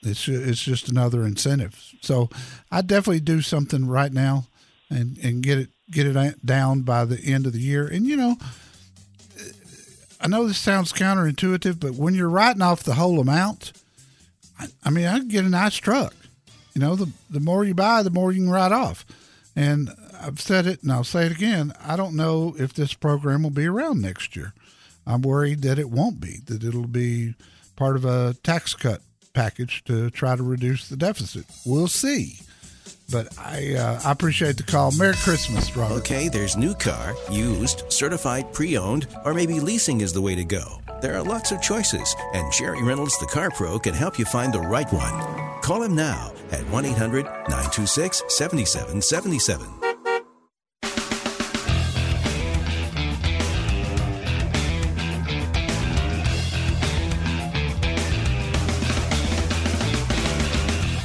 It's 0.02 0.26
it's 0.28 0.62
just 0.62 0.88
another 0.88 1.24
incentive. 1.24 1.92
So 2.00 2.30
i 2.70 2.80
definitely 2.82 3.20
do 3.20 3.42
something 3.42 3.86
right 3.86 4.12
now 4.12 4.46
and 4.88 5.18
and 5.18 5.42
get 5.42 5.58
it 5.58 5.68
get 5.90 6.06
it 6.06 6.46
down 6.46 6.82
by 6.82 7.04
the 7.04 7.20
end 7.20 7.46
of 7.46 7.52
the 7.52 7.60
year. 7.60 7.86
And 7.86 8.06
you 8.06 8.16
know 8.16 8.36
i 10.20 10.28
know 10.28 10.46
this 10.46 10.58
sounds 10.58 10.92
counterintuitive 10.92 11.80
but 11.80 11.94
when 11.94 12.14
you're 12.14 12.28
writing 12.28 12.60
off 12.60 12.82
the 12.82 12.94
whole 12.94 13.20
amount 13.20 13.72
i, 14.58 14.66
I 14.84 14.90
mean 14.90 15.06
i 15.06 15.18
get 15.20 15.44
a 15.44 15.48
nice 15.48 15.76
truck. 15.76 16.14
You 16.74 16.80
know, 16.80 16.94
the 16.94 17.10
the 17.28 17.40
more 17.40 17.64
you 17.64 17.74
buy, 17.74 18.02
the 18.02 18.10
more 18.10 18.32
you 18.32 18.42
can 18.42 18.50
write 18.50 18.72
off. 18.72 19.04
And 19.60 19.90
I've 20.18 20.40
said 20.40 20.66
it, 20.66 20.82
and 20.82 20.90
I'll 20.90 21.04
say 21.04 21.26
it 21.26 21.32
again. 21.32 21.74
I 21.84 21.94
don't 21.94 22.16
know 22.16 22.56
if 22.58 22.72
this 22.72 22.94
program 22.94 23.42
will 23.42 23.50
be 23.50 23.66
around 23.66 24.00
next 24.00 24.34
year. 24.34 24.54
I'm 25.06 25.20
worried 25.20 25.60
that 25.62 25.78
it 25.78 25.90
won't 25.90 26.18
be. 26.18 26.38
That 26.46 26.64
it'll 26.64 26.86
be 26.86 27.34
part 27.76 27.96
of 27.96 28.06
a 28.06 28.34
tax 28.42 28.72
cut 28.72 29.02
package 29.34 29.84
to 29.84 30.08
try 30.08 30.34
to 30.34 30.42
reduce 30.42 30.88
the 30.88 30.96
deficit. 30.96 31.44
We'll 31.66 31.88
see. 31.88 32.38
But 33.12 33.38
I 33.38 33.74
uh, 33.74 34.00
I 34.02 34.12
appreciate 34.12 34.56
the 34.56 34.62
call. 34.62 34.92
Merry 34.92 35.14
Christmas, 35.16 35.76
Robert. 35.76 35.96
Okay, 35.96 36.30
there's 36.30 36.56
new 36.56 36.74
car, 36.74 37.14
used, 37.30 37.82
certified, 37.92 38.54
pre 38.54 38.78
owned, 38.78 39.08
or 39.26 39.34
maybe 39.34 39.60
leasing 39.60 40.00
is 40.00 40.14
the 40.14 40.22
way 40.22 40.34
to 40.36 40.44
go. 40.44 40.80
There 41.02 41.16
are 41.16 41.22
lots 41.22 41.52
of 41.52 41.60
choices, 41.60 42.16
and 42.32 42.50
Jerry 42.50 42.82
Reynolds, 42.82 43.18
the 43.18 43.26
Car 43.26 43.50
Pro, 43.50 43.78
can 43.78 43.92
help 43.92 44.18
you 44.18 44.24
find 44.24 44.54
the 44.54 44.60
right 44.60 44.90
one. 44.90 45.49
Call 45.70 45.84
him 45.84 45.94
now 45.94 46.32
at 46.50 46.68
1 46.70 46.84
800 46.84 47.26
926 47.26 48.24
7777. 48.26 49.68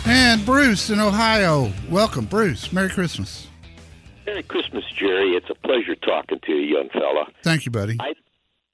And 0.07 0.43
Bruce 0.43 0.89
in 0.89 0.99
Ohio. 0.99 1.71
Welcome, 1.91 2.25
Bruce. 2.25 2.73
Merry 2.73 2.89
Christmas. 2.89 3.45
Merry 4.25 4.41
Christmas, 4.41 4.83
Jerry. 4.97 5.33
It's 5.33 5.51
a 5.51 5.67
pleasure 5.67 5.93
talking 5.93 6.39
to 6.43 6.51
you, 6.51 6.77
young 6.77 6.89
fella. 6.89 7.27
Thank 7.43 7.67
you, 7.67 7.71
buddy. 7.71 7.97
I 7.99 8.15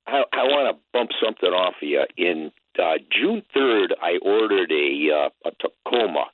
I, 0.08 0.24
I 0.32 0.44
want 0.44 0.76
to 0.76 0.82
bump 0.94 1.12
something 1.24 1.50
off 1.50 1.76
of 1.82 1.88
you. 1.88 2.04
In 2.18 2.52
uh, 2.80 2.98
June 3.12 3.44
third, 3.54 3.94
I 4.02 4.18
ordered 4.22 4.72
a 4.72 5.10
uh, 5.14 5.30
a 5.46 5.52
Tacoma, 5.92 6.26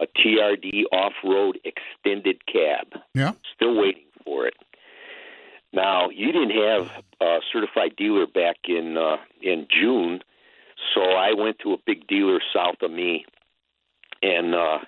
a 0.00 0.06
TRD 0.06 0.84
off-road 0.92 1.58
extended 1.64 2.44
cab. 2.46 3.00
Yeah. 3.14 3.32
Still 3.54 3.76
waiting 3.76 4.06
for 4.24 4.46
it. 4.46 4.54
Now 5.72 6.10
you 6.10 6.32
didn't 6.32 6.50
have 6.50 6.90
a 7.20 7.38
certified 7.52 7.94
dealer 7.96 8.26
back 8.26 8.56
in 8.66 8.96
uh, 8.96 9.18
in 9.40 9.68
June, 9.70 10.20
so 10.94 11.00
I 11.00 11.32
went 11.36 11.58
to 11.60 11.72
a 11.72 11.76
big 11.86 12.08
dealer 12.08 12.40
south 12.52 12.82
of 12.82 12.90
me, 12.90 13.24
and 14.20 14.52
uh, 14.52 14.78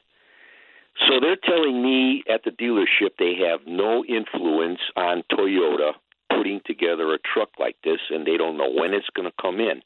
so 1.06 1.20
they're 1.20 1.36
telling 1.36 1.82
me 1.82 2.24
at 2.28 2.42
the 2.44 2.50
dealership 2.50 3.10
they 3.18 3.34
have 3.48 3.60
no 3.64 4.04
influence 4.04 4.80
on 4.96 5.22
Toyota 5.30 5.92
putting 6.30 6.60
together 6.66 7.14
a 7.14 7.18
truck 7.18 7.50
like 7.60 7.76
this, 7.84 8.00
and 8.10 8.26
they 8.26 8.36
don't 8.36 8.56
know 8.56 8.70
when 8.70 8.92
it's 8.92 9.10
going 9.14 9.28
to 9.28 9.34
come 9.40 9.60
in. 9.60 9.82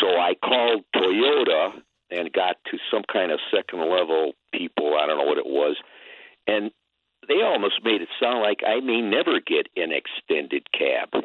So 0.00 0.06
I 0.06 0.34
called 0.34 0.84
Toyota 0.94 1.80
and 2.10 2.32
got 2.32 2.56
to 2.70 2.78
some 2.90 3.02
kind 3.12 3.32
of 3.32 3.40
second 3.54 3.80
level 3.80 4.32
people. 4.52 4.96
I 4.98 5.06
don't 5.06 5.18
know 5.18 5.24
what 5.24 5.38
it 5.38 5.46
was, 5.46 5.76
and 6.46 6.70
they 7.28 7.42
almost 7.42 7.84
made 7.84 8.00
it 8.00 8.08
sound 8.20 8.42
like 8.42 8.60
I 8.66 8.80
may 8.80 9.00
never 9.00 9.40
get 9.40 9.68
an 9.76 9.92
extended 9.92 10.66
cab. 10.72 11.24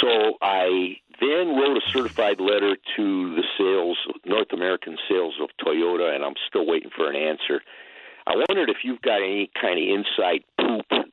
So 0.00 0.34
I 0.40 0.96
then 1.20 1.56
wrote 1.56 1.76
a 1.76 1.90
certified 1.92 2.40
letter 2.40 2.76
to 2.96 3.34
the 3.34 3.44
sales, 3.58 3.98
North 4.24 4.52
American 4.52 4.96
sales 5.08 5.34
of 5.40 5.50
Toyota, 5.64 6.14
and 6.14 6.24
I'm 6.24 6.34
still 6.48 6.66
waiting 6.66 6.90
for 6.94 7.10
an 7.10 7.16
answer. 7.16 7.62
I 8.26 8.36
wondered 8.48 8.70
if 8.70 8.78
you've 8.82 9.02
got 9.02 9.22
any 9.22 9.50
kind 9.60 9.78
of 9.78 9.84
inside 9.84 10.44
poop 10.60 11.05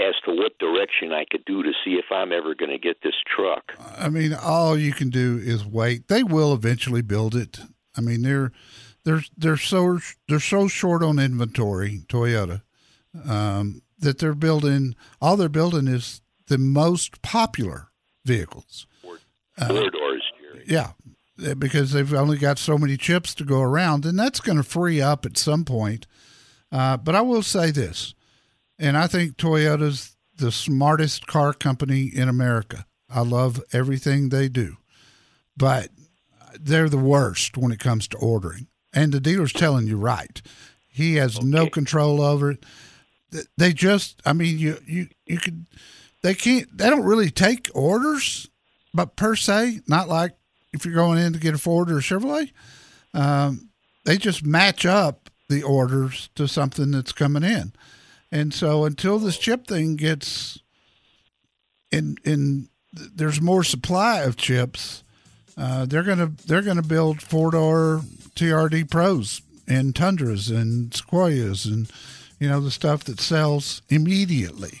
as 0.00 0.14
to 0.24 0.34
what 0.34 0.58
direction 0.58 1.12
I 1.12 1.24
could 1.30 1.44
do 1.44 1.62
to 1.62 1.72
see 1.84 1.92
if 1.92 2.06
I'm 2.10 2.32
ever 2.32 2.54
going 2.54 2.70
to 2.70 2.78
get 2.78 3.02
this 3.02 3.14
truck. 3.34 3.72
I 3.96 4.08
mean, 4.08 4.32
all 4.34 4.76
you 4.76 4.92
can 4.92 5.10
do 5.10 5.38
is 5.42 5.64
wait. 5.64 6.08
They 6.08 6.22
will 6.22 6.52
eventually 6.52 7.02
build 7.02 7.34
it. 7.34 7.60
I 7.96 8.00
mean, 8.00 8.22
they're 8.22 8.52
they're 9.04 9.22
they're 9.36 9.56
so 9.56 9.98
they're 10.28 10.40
so 10.40 10.68
short 10.68 11.02
on 11.02 11.18
inventory, 11.18 12.02
Toyota, 12.08 12.62
um, 13.28 13.82
that 13.98 14.18
they're 14.18 14.34
building. 14.34 14.94
All 15.20 15.36
they're 15.36 15.48
building 15.48 15.88
is 15.88 16.22
the 16.46 16.58
most 16.58 17.22
popular 17.22 17.88
vehicles. 18.24 18.86
Four, 19.02 19.18
four 19.58 19.90
doors, 19.90 20.22
Jerry. 20.40 20.64
Yeah, 20.66 20.92
eh, 21.44 21.54
because 21.54 21.92
they've 21.92 22.14
only 22.14 22.38
got 22.38 22.58
so 22.58 22.78
many 22.78 22.96
chips 22.96 23.34
to 23.34 23.44
go 23.44 23.60
around, 23.60 24.06
and 24.06 24.18
that's 24.18 24.40
going 24.40 24.58
to 24.58 24.64
free 24.64 25.00
up 25.00 25.26
at 25.26 25.36
some 25.36 25.64
point. 25.64 26.06
Uh, 26.70 26.96
but 26.96 27.14
I 27.14 27.20
will 27.20 27.42
say 27.42 27.70
this, 27.70 28.14
and 28.78 28.96
I 28.96 29.06
think 29.06 29.36
Toyota's 29.36 30.16
the 30.36 30.52
smartest 30.52 31.26
car 31.26 31.52
company 31.52 32.10
in 32.12 32.28
America. 32.28 32.86
I 33.08 33.20
love 33.20 33.62
everything 33.72 34.28
they 34.28 34.48
do, 34.48 34.76
but 35.56 35.90
they're 36.58 36.88
the 36.88 36.98
worst 36.98 37.56
when 37.56 37.72
it 37.72 37.78
comes 37.78 38.08
to 38.08 38.16
ordering. 38.18 38.66
And 38.92 39.12
the 39.12 39.20
dealer's 39.20 39.52
telling 39.52 39.86
you 39.86 39.96
right. 39.96 40.40
He 40.88 41.16
has 41.16 41.42
no 41.42 41.68
control 41.68 42.20
over 42.20 42.52
it. 42.52 42.64
They 43.56 43.72
just, 43.72 44.20
I 44.26 44.34
mean, 44.34 44.58
you 44.58 44.78
you 44.86 45.08
you 45.26 45.38
could, 45.38 45.66
they 46.22 46.34
can't, 46.34 46.76
they 46.76 46.90
don't 46.90 47.04
really 47.04 47.30
take 47.30 47.70
orders, 47.74 48.48
but 48.92 49.16
per 49.16 49.34
se, 49.34 49.80
not 49.86 50.08
like 50.08 50.32
if 50.74 50.84
you're 50.84 50.94
going 50.94 51.18
in 51.18 51.32
to 51.32 51.38
get 51.38 51.54
a 51.54 51.58
Ford 51.58 51.90
or 51.90 51.98
a 51.98 52.02
Chevrolet. 52.02 52.50
Um, 53.14 53.70
they 54.04 54.16
just 54.16 54.44
match 54.44 54.84
up 54.84 55.30
the 55.48 55.62
orders 55.62 56.28
to 56.34 56.48
something 56.48 56.90
that's 56.90 57.12
coming 57.12 57.42
in. 57.42 57.72
And 58.32 58.52
so 58.54 58.86
until 58.86 59.18
this 59.18 59.36
chip 59.36 59.66
thing 59.66 59.96
gets 59.96 60.58
in 61.92 62.16
in 62.24 62.70
there's 62.92 63.40
more 63.40 63.62
supply 63.62 64.20
of 64.22 64.36
chips, 64.36 65.04
uh, 65.56 65.84
they're 65.84 66.02
gonna 66.02 66.32
they're 66.46 66.62
gonna 66.62 66.82
build 66.82 67.20
four 67.20 67.50
door 67.50 68.00
TRD 68.34 68.90
Pros 68.90 69.42
and 69.68 69.94
Tundras 69.94 70.50
and 70.50 70.94
Sequoias 70.94 71.66
and 71.66 71.90
you 72.40 72.48
know 72.48 72.60
the 72.60 72.70
stuff 72.70 73.04
that 73.04 73.20
sells 73.20 73.82
immediately. 73.90 74.80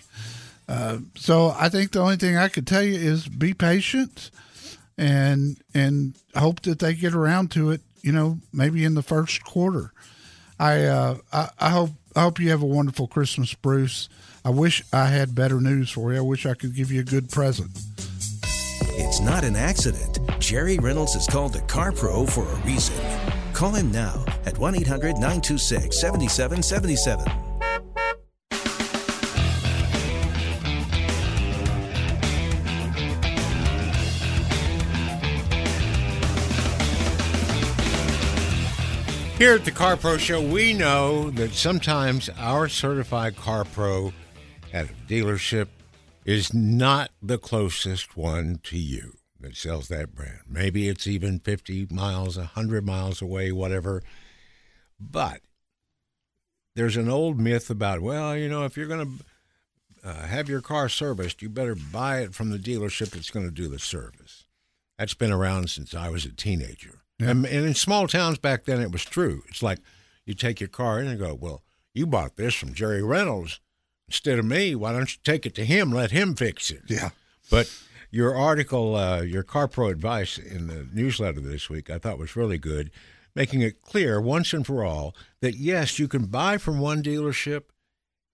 Uh, 0.66 0.98
so 1.14 1.54
I 1.58 1.68
think 1.68 1.92
the 1.92 2.00
only 2.00 2.16
thing 2.16 2.36
I 2.36 2.48
could 2.48 2.66
tell 2.66 2.82
you 2.82 2.94
is 2.94 3.28
be 3.28 3.52
patient 3.52 4.30
and 4.96 5.58
and 5.74 6.14
hope 6.34 6.62
that 6.62 6.78
they 6.78 6.94
get 6.94 7.14
around 7.14 7.50
to 7.52 7.70
it. 7.70 7.82
You 8.00 8.12
know, 8.12 8.38
maybe 8.52 8.84
in 8.84 8.94
the 8.94 9.02
first 9.02 9.44
quarter. 9.44 9.92
I 10.58 10.84
uh, 10.84 11.18
I, 11.32 11.50
I 11.58 11.68
hope 11.70 11.90
I 12.14 12.22
hope 12.22 12.38
you 12.38 12.50
have 12.50 12.62
a 12.62 12.66
wonderful 12.66 13.06
Christmas, 13.06 13.54
Bruce. 13.54 14.08
I 14.44 14.50
wish 14.50 14.82
I 14.92 15.06
had 15.06 15.34
better 15.34 15.60
news 15.60 15.90
for 15.90 16.12
you. 16.12 16.18
I 16.18 16.22
wish 16.22 16.44
I 16.44 16.54
could 16.54 16.74
give 16.74 16.92
you 16.92 17.00
a 17.00 17.04
good 17.04 17.30
present. 17.30 17.70
It's 18.94 19.20
not 19.20 19.44
an 19.44 19.56
accident. 19.56 20.18
Jerry 20.38 20.78
Reynolds 20.78 21.14
is 21.14 21.26
called 21.26 21.54
the 21.54 21.60
Car 21.62 21.92
Pro 21.92 22.26
for 22.26 22.46
a 22.46 22.56
reason. 22.66 22.96
Call 23.54 23.72
him 23.72 23.90
now 23.90 24.24
at 24.44 24.58
1 24.58 24.74
800 24.74 25.14
926 25.14 25.98
7777. 25.98 27.51
Here 39.42 39.54
at 39.54 39.64
the 39.64 39.72
Car 39.72 39.96
Pro 39.96 40.18
Show, 40.18 40.40
we 40.40 40.72
know 40.72 41.28
that 41.30 41.52
sometimes 41.52 42.30
our 42.38 42.68
certified 42.68 43.34
Car 43.34 43.64
Pro 43.64 44.12
at 44.72 44.88
a 44.88 44.92
dealership 45.08 45.66
is 46.24 46.54
not 46.54 47.10
the 47.20 47.38
closest 47.38 48.16
one 48.16 48.60
to 48.62 48.78
you 48.78 49.14
that 49.40 49.56
sells 49.56 49.88
that 49.88 50.14
brand. 50.14 50.42
Maybe 50.48 50.88
it's 50.88 51.08
even 51.08 51.40
50 51.40 51.88
miles, 51.90 52.36
100 52.36 52.86
miles 52.86 53.20
away, 53.20 53.50
whatever. 53.50 54.04
But 55.00 55.40
there's 56.76 56.96
an 56.96 57.08
old 57.08 57.40
myth 57.40 57.68
about, 57.68 58.00
well, 58.00 58.36
you 58.36 58.48
know, 58.48 58.64
if 58.64 58.76
you're 58.76 58.86
going 58.86 59.18
to 60.04 60.08
uh, 60.08 60.26
have 60.28 60.48
your 60.48 60.60
car 60.60 60.88
serviced, 60.88 61.42
you 61.42 61.48
better 61.48 61.74
buy 61.74 62.20
it 62.20 62.32
from 62.32 62.50
the 62.50 62.58
dealership 62.58 63.10
that's 63.10 63.32
going 63.32 63.46
to 63.46 63.50
do 63.50 63.66
the 63.66 63.80
service. 63.80 64.44
That's 65.00 65.14
been 65.14 65.32
around 65.32 65.68
since 65.68 65.94
I 65.94 66.10
was 66.10 66.24
a 66.24 66.30
teenager. 66.30 67.01
And, 67.22 67.46
and 67.46 67.66
in 67.66 67.74
small 67.74 68.06
towns 68.06 68.38
back 68.38 68.64
then, 68.64 68.80
it 68.80 68.92
was 68.92 69.04
true. 69.04 69.42
It's 69.48 69.62
like 69.62 69.78
you 70.24 70.34
take 70.34 70.60
your 70.60 70.68
car 70.68 71.00
in 71.00 71.06
and 71.06 71.18
go, 71.18 71.34
well, 71.34 71.62
you 71.94 72.06
bought 72.06 72.36
this 72.36 72.54
from 72.54 72.74
Jerry 72.74 73.02
Reynolds 73.02 73.60
instead 74.08 74.38
of 74.38 74.44
me. 74.44 74.74
Why 74.74 74.92
don't 74.92 75.12
you 75.12 75.20
take 75.24 75.46
it 75.46 75.54
to 75.56 75.64
him? 75.64 75.90
Let 75.90 76.10
him 76.10 76.34
fix 76.34 76.70
it. 76.70 76.82
Yeah. 76.86 77.10
But 77.50 77.72
your 78.10 78.34
article, 78.34 78.94
uh, 78.94 79.22
your 79.22 79.42
Car 79.42 79.68
Pro 79.68 79.88
advice 79.88 80.38
in 80.38 80.66
the 80.66 80.86
newsletter 80.92 81.40
this 81.40 81.68
week, 81.68 81.90
I 81.90 81.98
thought 81.98 82.18
was 82.18 82.36
really 82.36 82.58
good, 82.58 82.90
making 83.34 83.62
it 83.62 83.82
clear 83.82 84.20
once 84.20 84.52
and 84.52 84.66
for 84.66 84.84
all 84.84 85.14
that 85.40 85.56
yes, 85.56 85.98
you 85.98 86.08
can 86.08 86.26
buy 86.26 86.58
from 86.58 86.78
one 86.78 87.02
dealership 87.02 87.64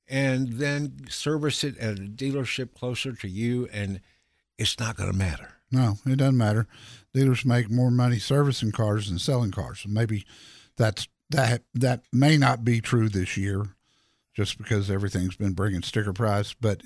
and 0.09 0.55
then 0.55 1.07
service 1.09 1.63
it 1.63 1.77
at 1.79 1.99
a 1.99 2.03
dealership 2.03 2.75
closer 2.75 3.13
to 3.13 3.29
you, 3.29 3.69
and 3.73 4.01
it's 4.57 4.79
not 4.81 4.97
going 4.97 5.11
to 5.11 5.17
matter. 5.17 5.57
No, 5.71 5.99
it 6.07 6.17
doesn't 6.17 6.37
matter. 6.37 6.67
Dealers 7.15 7.45
make 7.45 7.71
more 7.71 7.91
money 7.91 8.19
servicing 8.19 8.73
cars 8.73 9.09
than 9.09 9.19
selling 9.19 9.51
cars. 9.51 9.85
Maybe 9.89 10.25
that's 10.77 11.09
that 11.31 11.63
that 11.75 12.03
may 12.13 12.37
not 12.37 12.65
be 12.65 12.81
true 12.81 13.09
this 13.09 13.37
year, 13.37 13.67
just 14.35 14.59
because 14.59 14.91
everything's 14.91 15.37
been 15.37 15.53
bringing 15.53 15.83
sticker 15.83 16.13
price. 16.13 16.55
But 16.55 16.83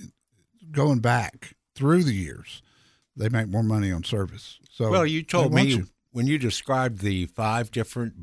going 0.70 1.00
back 1.00 1.54
through 1.74 2.04
the 2.04 2.14
years, 2.14 2.62
they 3.16 3.28
make 3.28 3.48
more 3.48 3.62
money 3.62 3.90
on 3.92 4.04
service. 4.04 4.58
So 4.70 4.90
Well, 4.90 5.06
you 5.06 5.22
told 5.22 5.52
me 5.52 5.62
you. 5.64 5.86
when 6.12 6.26
you 6.26 6.38
described 6.38 7.00
the 7.00 7.26
five 7.26 7.70
different 7.70 8.14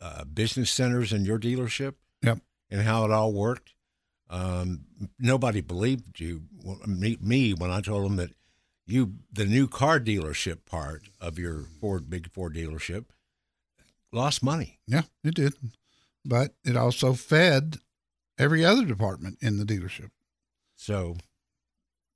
uh, 0.00 0.24
business 0.24 0.70
centers 0.70 1.12
in 1.12 1.24
your 1.24 1.38
dealership 1.38 1.94
Yep. 2.22 2.38
and 2.70 2.82
how 2.82 3.04
it 3.04 3.10
all 3.10 3.32
worked. 3.32 3.72
Um, 4.28 4.86
nobody 5.18 5.60
believed 5.60 6.18
you, 6.18 6.42
me, 6.86 7.16
me, 7.20 7.54
when 7.54 7.70
I 7.70 7.80
told 7.80 8.04
them 8.04 8.16
that 8.16 8.30
you, 8.86 9.14
the 9.32 9.44
new 9.44 9.66
car 9.68 9.98
dealership 9.98 10.64
part 10.64 11.02
of 11.20 11.38
your 11.38 11.64
Ford 11.80 12.08
big 12.08 12.30
Ford 12.32 12.54
dealership, 12.54 13.06
lost 14.12 14.42
money. 14.42 14.78
Yeah, 14.86 15.02
it 15.24 15.34
did. 15.34 15.54
but 16.24 16.54
it 16.64 16.76
also 16.76 17.12
fed 17.12 17.78
every 18.38 18.64
other 18.64 18.84
department 18.84 19.38
in 19.40 19.58
the 19.58 19.64
dealership. 19.64 20.10
So 20.76 21.16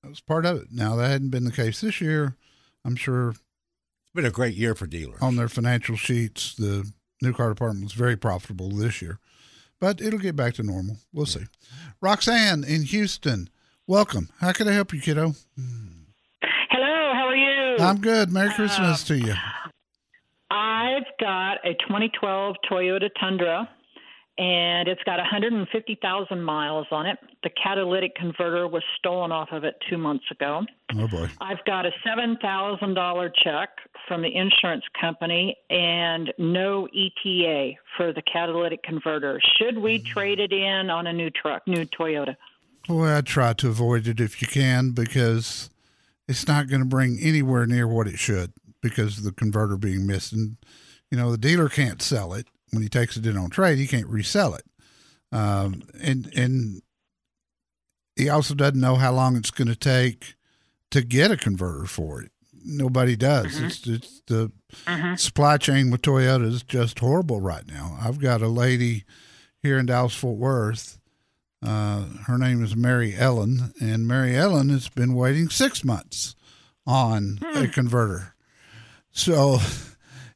that 0.03 0.09
was 0.09 0.21
part 0.21 0.47
of 0.47 0.57
it. 0.59 0.69
Now 0.71 0.97
that 0.97 1.09
hadn't 1.09 1.31
been 1.31 1.45
the 1.45 1.53
case 1.53 1.81
this 1.81 2.01
year. 2.01 2.37
I'm 2.85 2.97
sure 2.97 3.31
it's 3.31 4.15
been 4.15 4.25
a 4.25 4.31
great 4.31 4.55
year 4.55 4.75
for 4.75 4.87
dealers. 4.87 5.21
On 5.21 5.37
their 5.37 5.49
financial 5.49 5.97
sheets, 5.97 6.55
the 6.55 6.91
new 7.23 7.33
car 7.33 7.51
department 7.51 7.85
was 7.85 7.93
very 7.93 8.17
profitable 8.17 8.71
this 8.71 9.03
year, 9.03 9.19
but 9.81 10.01
it'll 10.01 10.19
get 10.19 10.37
back 10.37 10.55
to 10.55 10.63
normal. 10.63 10.97
We'll 11.13 11.27
yeah. 11.27 11.41
see. 11.41 11.47
Roxanne 12.01 12.65
in 12.65 12.83
Houston, 12.85 13.51
welcome. 13.87 14.31
How 14.41 14.53
can 14.53 14.69
I 14.69 14.73
help 14.73 14.93
you, 14.93 15.01
kiddo? 15.01 15.35
Hello, 15.57 15.63
how 15.63 15.63
are 15.63 16.00
you? 17.79 17.85
I'm 17.85 18.01
good. 18.01 18.31
Merry 18.33 18.53
Christmas 18.53 19.03
uh, 19.05 19.15
to 19.15 19.19
you. 19.19 19.35
I've 20.51 21.05
got 21.21 21.65
a 21.65 21.75
2012 21.87 22.57
Toyota 22.71 23.09
Tundra 23.21 23.69
and 24.41 24.89
it's 24.89 25.03
got 25.05 25.19
150,000 25.19 26.43
miles 26.43 26.87
on 26.91 27.05
it. 27.05 27.19
The 27.43 27.51
catalytic 27.63 28.15
converter 28.15 28.67
was 28.67 28.83
stolen 28.99 29.33
off 29.33 29.49
of 29.53 29.65
it 29.65 29.75
two 29.89 29.99
months 29.99 30.25
ago. 30.31 30.63
Oh 30.97 31.07
boy! 31.07 31.29
I've 31.43 31.63
got 31.67 31.85
a 31.85 31.91
seven 32.05 32.39
thousand 32.41 32.95
dollar 32.95 33.31
check 33.45 33.69
from 34.09 34.23
the 34.23 34.35
insurance 34.35 34.85
company 34.99 35.57
and 35.69 36.33
no 36.39 36.87
ETA 36.87 37.73
for 37.97 38.13
the 38.13 38.23
catalytic 38.23 38.83
converter. 38.83 39.41
Should 39.59 39.79
we 39.79 39.99
trade 39.99 40.41
it 40.41 40.53
in 40.53 40.89
on 40.89 41.07
a 41.07 41.13
new 41.13 41.31
truck, 41.31 41.67
new 41.67 41.85
Toyota? 41.85 42.35
Well, 42.89 43.19
I 43.19 43.21
try 43.21 43.53
to 43.53 43.69
avoid 43.69 44.09
it 44.09 44.21
if 44.21 44.41
you 44.41 44.49
can 44.49 44.93
because 44.93 45.69
it's 46.31 46.47
not 46.47 46.69
going 46.69 46.81
to 46.81 46.87
bring 46.87 47.19
anywhere 47.21 47.67
near 47.67 47.89
what 47.89 48.07
it 48.07 48.19
should 48.19 48.53
because 48.81 49.19
of 49.19 49.25
the 49.25 49.33
converter 49.33 49.77
being 49.77 50.07
missing. 50.07 50.57
You 51.11 51.19
know, 51.19 51.33
the 51.33 51.37
dealer 51.37 51.69
can't 51.69 52.01
sell 52.01 52.33
it 52.35 52.47
when 52.71 52.85
he 52.85 52.89
takes 52.89 53.17
it 53.17 53.27
in 53.27 53.37
on 53.37 53.51
trade, 53.51 53.79
he 53.79 53.89
can't 53.89 54.07
resell 54.07 54.55
it. 54.55 54.65
Um, 55.33 55.83
and 56.01 56.31
and 56.37 56.83
he 58.15 58.29
also 58.29 58.55
doesn't 58.55 58.81
know 58.81 58.95
how 58.95 59.13
long 59.13 59.37
it's 59.37 59.51
going 59.51 59.69
to 59.69 59.77
take 59.77 60.37
to 60.93 61.03
get 61.03 61.33
a 61.33 61.37
converter 61.37 61.87
for 61.87 62.23
it. 62.23 62.31
Nobody 62.65 63.17
does. 63.17 63.57
Mm-hmm. 63.57 63.67
It's, 63.67 63.87
it's 63.89 64.23
the 64.29 64.53
mm-hmm. 64.87 65.17
supply 65.17 65.57
chain 65.57 65.91
with 65.91 66.03
Toyota 66.03 66.45
is 66.45 66.63
just 66.63 67.01
horrible 67.01 67.41
right 67.41 67.67
now. 67.67 67.99
I've 68.01 68.21
got 68.21 68.41
a 68.41 68.49
lady 68.49 69.05
here 69.63 69.79
in 69.79 69.87
Dallas 69.87 70.15
Fort 70.15 70.37
Worth. 70.37 71.00
Uh, 71.63 72.05
her 72.27 72.39
name 72.39 72.65
is 72.65 72.75
Mary 72.75 73.15
Ellen, 73.15 73.75
and 73.81 74.09
Mary 74.09 74.37
Ellen 74.37 74.71
has 74.71 74.89
been 74.89 75.15
waiting 75.15 75.51
six 75.51 75.85
months 75.85 76.35
on 76.87 77.39
a 77.55 77.67
hmm. 77.67 77.71
converter. 77.71 78.35
So 79.13 79.59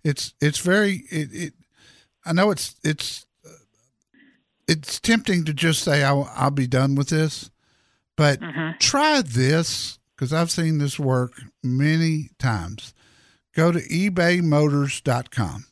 it's 0.05 0.35
it's 0.41 0.59
very 0.59 1.05
it, 1.11 1.29
it 1.33 1.55
I 2.27 2.33
know 2.33 2.51
it's 2.51 2.77
it's 2.85 3.27
it's 4.69 5.01
tempting 5.01 5.45
to 5.45 5.55
just 5.55 5.83
say 5.83 6.03
I'll, 6.03 6.31
I'll 6.35 6.51
be 6.51 6.67
done 6.67 6.95
with 6.95 7.09
this, 7.09 7.51
but 8.17 8.41
mm-hmm. 8.41 8.79
try 8.79 9.23
this 9.23 9.99
because 10.15 10.33
I've 10.33 10.51
seen 10.51 10.79
this 10.79 10.99
work 10.99 11.33
many 11.63 12.31
times. 12.39 12.95
Go 13.55 13.73
to 13.73 13.79
ebaymotors.com 13.79 15.67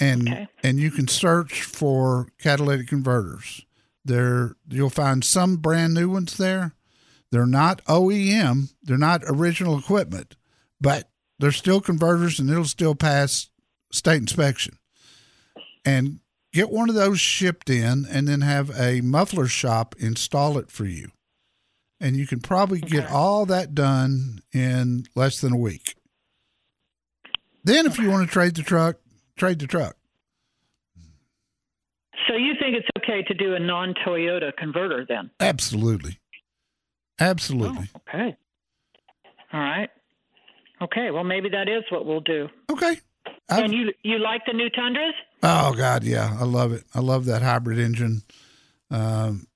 and 0.00 0.28
okay. 0.28 0.48
and 0.62 0.78
you 0.78 0.90
can 0.90 1.08
search 1.08 1.62
for 1.62 2.28
catalytic 2.38 2.88
converters. 2.88 3.64
There 4.04 4.56
you'll 4.68 4.90
find 4.90 5.24
some 5.24 5.56
brand 5.56 5.94
new 5.94 6.10
ones 6.10 6.36
there. 6.36 6.72
They're 7.30 7.46
not 7.46 7.84
OEM, 7.86 8.74
they're 8.82 8.98
not 8.98 9.22
original 9.26 9.78
equipment, 9.78 10.36
but 10.80 11.10
they're 11.38 11.52
still 11.52 11.80
converters 11.80 12.38
and 12.38 12.48
it'll 12.48 12.64
still 12.64 12.94
pass 12.94 13.50
state 13.90 14.18
inspection 14.20 14.78
and 15.84 16.20
get 16.52 16.70
one 16.70 16.88
of 16.88 16.94
those 16.94 17.20
shipped 17.20 17.68
in 17.68 18.06
and 18.08 18.28
then 18.28 18.40
have 18.40 18.70
a 18.78 19.00
muffler 19.00 19.46
shop 19.46 19.94
install 19.98 20.56
it 20.58 20.70
for 20.70 20.84
you. 20.84 21.10
And 22.00 22.16
you 22.16 22.26
can 22.26 22.40
probably 22.40 22.80
get 22.80 23.10
all 23.10 23.46
that 23.46 23.74
done 23.74 24.40
in 24.52 25.06
less 25.14 25.40
than 25.40 25.52
a 25.52 25.58
week. 25.58 25.96
Then, 27.62 27.86
if 27.86 27.98
you 27.98 28.10
want 28.10 28.28
to 28.28 28.32
trade 28.32 28.56
the 28.56 28.62
truck, 28.62 28.96
trade 29.36 29.58
the 29.58 29.66
truck. 29.66 29.96
So, 32.28 32.36
you 32.36 32.54
think 32.60 32.76
it's 32.76 32.88
okay 33.04 33.22
to 33.22 33.34
do 33.34 33.54
a 33.54 33.58
non 33.58 33.94
Toyota 34.06 34.56
converter 34.56 35.04
then? 35.08 35.30
Absolutely. 35.40 36.18
Absolutely. 37.20 37.90
Oh, 37.94 38.00
okay. 38.08 38.36
All 39.52 39.60
right. 39.60 39.90
Okay. 40.82 41.10
Well, 41.10 41.24
maybe 41.24 41.48
that 41.50 41.68
is 41.68 41.84
what 41.90 42.06
we'll 42.06 42.20
do. 42.20 42.48
Okay. 42.70 42.98
I've, 43.48 43.64
and 43.64 43.72
you 43.72 43.92
you 44.02 44.18
like 44.18 44.42
the 44.46 44.52
new 44.52 44.70
Tundras? 44.70 45.14
Oh 45.42 45.74
God, 45.74 46.04
yeah, 46.04 46.36
I 46.38 46.44
love 46.44 46.72
it. 46.72 46.84
I 46.94 47.00
love 47.00 47.26
that 47.26 47.42
hybrid 47.42 47.78
engine 47.78 48.22
um, 48.90 49.46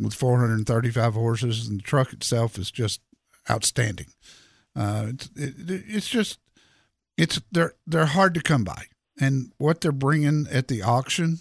with 0.00 0.14
435 0.14 1.14
horses, 1.14 1.68
and 1.68 1.80
the 1.80 1.82
truck 1.82 2.12
itself 2.12 2.58
is 2.58 2.70
just 2.70 3.00
outstanding. 3.50 4.06
Uh, 4.76 5.06
it's 5.08 5.30
it, 5.36 5.54
it's 5.88 6.08
just 6.08 6.38
it's 7.16 7.40
they're 7.50 7.74
they're 7.86 8.06
hard 8.06 8.34
to 8.34 8.40
come 8.42 8.64
by, 8.64 8.84
and 9.20 9.52
what 9.58 9.80
they're 9.80 9.92
bringing 9.92 10.46
at 10.50 10.68
the 10.68 10.82
auction, 10.82 11.38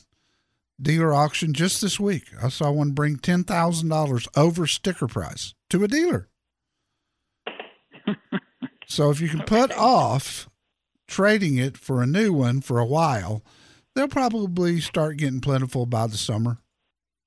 dealer 0.82 1.14
auction, 1.14 1.54
just 1.54 1.82
this 1.82 2.00
week, 2.00 2.26
I 2.42 2.50
saw 2.50 2.72
one 2.72 2.92
bring 2.92 3.18
ten 3.18 3.44
thousand 3.44 3.90
dollars 3.90 4.28
over 4.36 4.68
sticker 4.68 5.08
price 5.08 5.54
to 5.70 5.84
a 5.84 5.88
dealer. 5.88 6.30
so 8.88 9.10
if 9.10 9.22
you 9.22 9.30
can 9.30 9.44
put 9.44 9.72
off 9.74 10.50
trading 11.08 11.58
it 11.58 11.78
for 11.78 12.02
a 12.02 12.08
new 12.08 12.32
one 12.34 12.62
for 12.62 12.80
a 12.80 12.86
while 12.86 13.44
they'll 13.96 14.08
probably 14.08 14.80
start 14.80 15.18
getting 15.18 15.42
plentiful 15.42 15.86
by 15.86 16.08
the 16.08 16.18
summer. 16.18 16.60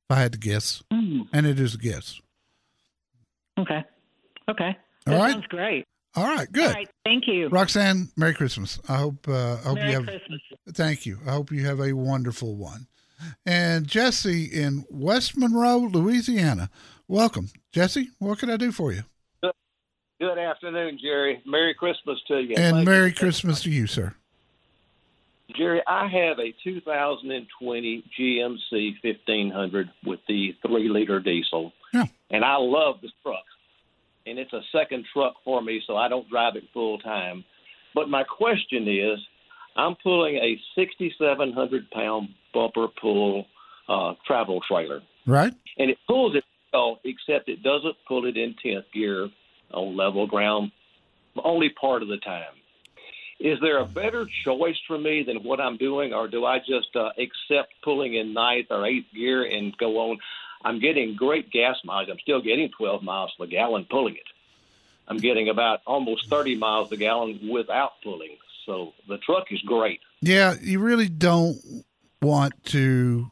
If 0.08 0.16
I 0.16 0.20
had 0.20 0.32
to 0.32 0.38
guess, 0.38 0.82
mm. 0.92 1.26
and 1.32 1.46
it 1.46 1.58
is 1.58 1.74
a 1.74 1.78
guess. 1.78 2.20
Okay. 3.58 3.82
Okay. 4.48 4.76
All 5.06 5.16
right. 5.16 5.32
Sounds 5.32 5.46
great. 5.46 5.86
All 6.14 6.24
right. 6.24 6.50
Good. 6.52 6.66
All 6.66 6.72
right. 6.72 6.88
Thank 7.04 7.26
you, 7.26 7.48
Roxanne. 7.48 8.10
Merry 8.16 8.34
Christmas. 8.34 8.78
I 8.88 8.96
hope. 8.96 9.26
Uh, 9.26 9.54
I 9.54 9.56
hope 9.56 9.74
Merry 9.76 9.90
you 9.90 9.96
have. 9.96 10.04
Christmas. 10.04 10.40
Thank 10.72 11.06
you. 11.06 11.18
I 11.26 11.30
hope 11.32 11.50
you 11.50 11.64
have 11.64 11.80
a 11.80 11.92
wonderful 11.92 12.56
one. 12.56 12.86
And 13.46 13.86
Jesse 13.86 14.44
in 14.44 14.84
West 14.90 15.36
Monroe, 15.36 15.78
Louisiana. 15.78 16.70
Welcome, 17.08 17.50
Jesse. 17.72 18.10
What 18.18 18.38
can 18.38 18.50
I 18.50 18.56
do 18.56 18.72
for 18.72 18.92
you? 18.92 19.04
Good, 20.20 20.38
afternoon, 20.38 20.98
Jerry. 21.02 21.42
Merry 21.44 21.74
Christmas 21.74 22.18
to 22.28 22.38
you. 22.38 22.54
And 22.56 22.76
Thank 22.76 22.86
Merry 22.86 23.08
you. 23.08 23.14
Christmas 23.14 23.62
to 23.62 23.70
you, 23.70 23.86
sir. 23.86 24.14
Jerry, 25.56 25.82
I 25.86 26.08
have 26.08 26.38
a 26.38 26.54
2020 26.64 28.04
GMC 28.18 28.94
1500 29.02 29.90
with 30.04 30.20
the 30.26 30.54
three 30.66 30.88
liter 30.88 31.20
diesel, 31.20 31.72
yeah. 31.92 32.06
and 32.30 32.44
I 32.44 32.56
love 32.56 32.96
the 33.02 33.10
truck. 33.22 33.44
And 34.26 34.38
it's 34.38 34.52
a 34.52 34.62
second 34.72 35.04
truck 35.12 35.34
for 35.44 35.60
me, 35.60 35.82
so 35.86 35.96
I 35.96 36.08
don't 36.08 36.28
drive 36.30 36.56
it 36.56 36.64
full 36.72 36.98
time. 36.98 37.44
But 37.94 38.08
my 38.08 38.24
question 38.24 38.88
is, 38.88 39.18
I'm 39.76 39.96
pulling 40.02 40.36
a 40.36 40.60
6,700 40.76 41.90
pound 41.90 42.28
bumper 42.52 42.88
pull 42.88 43.46
uh, 43.88 44.14
travel 44.26 44.60
trailer, 44.68 45.02
right? 45.26 45.52
And 45.78 45.90
it 45.90 45.98
pulls 46.06 46.36
it 46.36 46.44
well, 46.72 47.00
except 47.04 47.48
it 47.48 47.62
doesn't 47.62 47.96
pull 48.06 48.26
it 48.26 48.36
in 48.36 48.54
10th 48.64 48.84
gear 48.92 49.28
on 49.72 49.96
level 49.96 50.26
ground 50.26 50.72
only 51.42 51.68
part 51.68 52.02
of 52.02 52.08
the 52.08 52.18
time 52.18 52.54
is 53.40 53.58
there 53.60 53.78
a 53.78 53.84
better 53.84 54.26
choice 54.44 54.78
for 54.86 54.96
me 54.96 55.22
than 55.22 55.38
what 55.42 55.60
I'm 55.60 55.76
doing, 55.76 56.14
or 56.14 56.28
do 56.28 56.44
I 56.44 56.58
just 56.60 56.94
uh, 56.94 57.10
accept 57.18 57.74
pulling 57.82 58.14
in 58.14 58.32
ninth 58.32 58.68
or 58.70 58.86
eighth 58.86 59.12
gear 59.14 59.44
and 59.44 59.76
go 59.76 60.10
on? 60.10 60.18
I'm 60.64 60.78
getting 60.78 61.14
great 61.16 61.50
gas 61.50 61.76
mileage. 61.84 62.08
I'm 62.10 62.18
still 62.20 62.40
getting 62.40 62.70
12 62.70 63.02
miles 63.02 63.32
per 63.38 63.46
gallon 63.46 63.86
pulling 63.90 64.14
it. 64.14 64.22
I'm 65.06 65.18
getting 65.18 65.48
about 65.48 65.80
almost 65.86 66.30
30 66.30 66.56
miles 66.56 66.90
a 66.92 66.96
gallon 66.96 67.50
without 67.50 68.00
pulling. 68.02 68.36
So 68.66 68.92
the 69.08 69.18
truck 69.18 69.44
is 69.50 69.60
great. 69.62 70.00
Yeah, 70.20 70.54
you 70.60 70.78
really 70.78 71.08
don't 71.08 71.58
want 72.22 72.64
to 72.66 73.30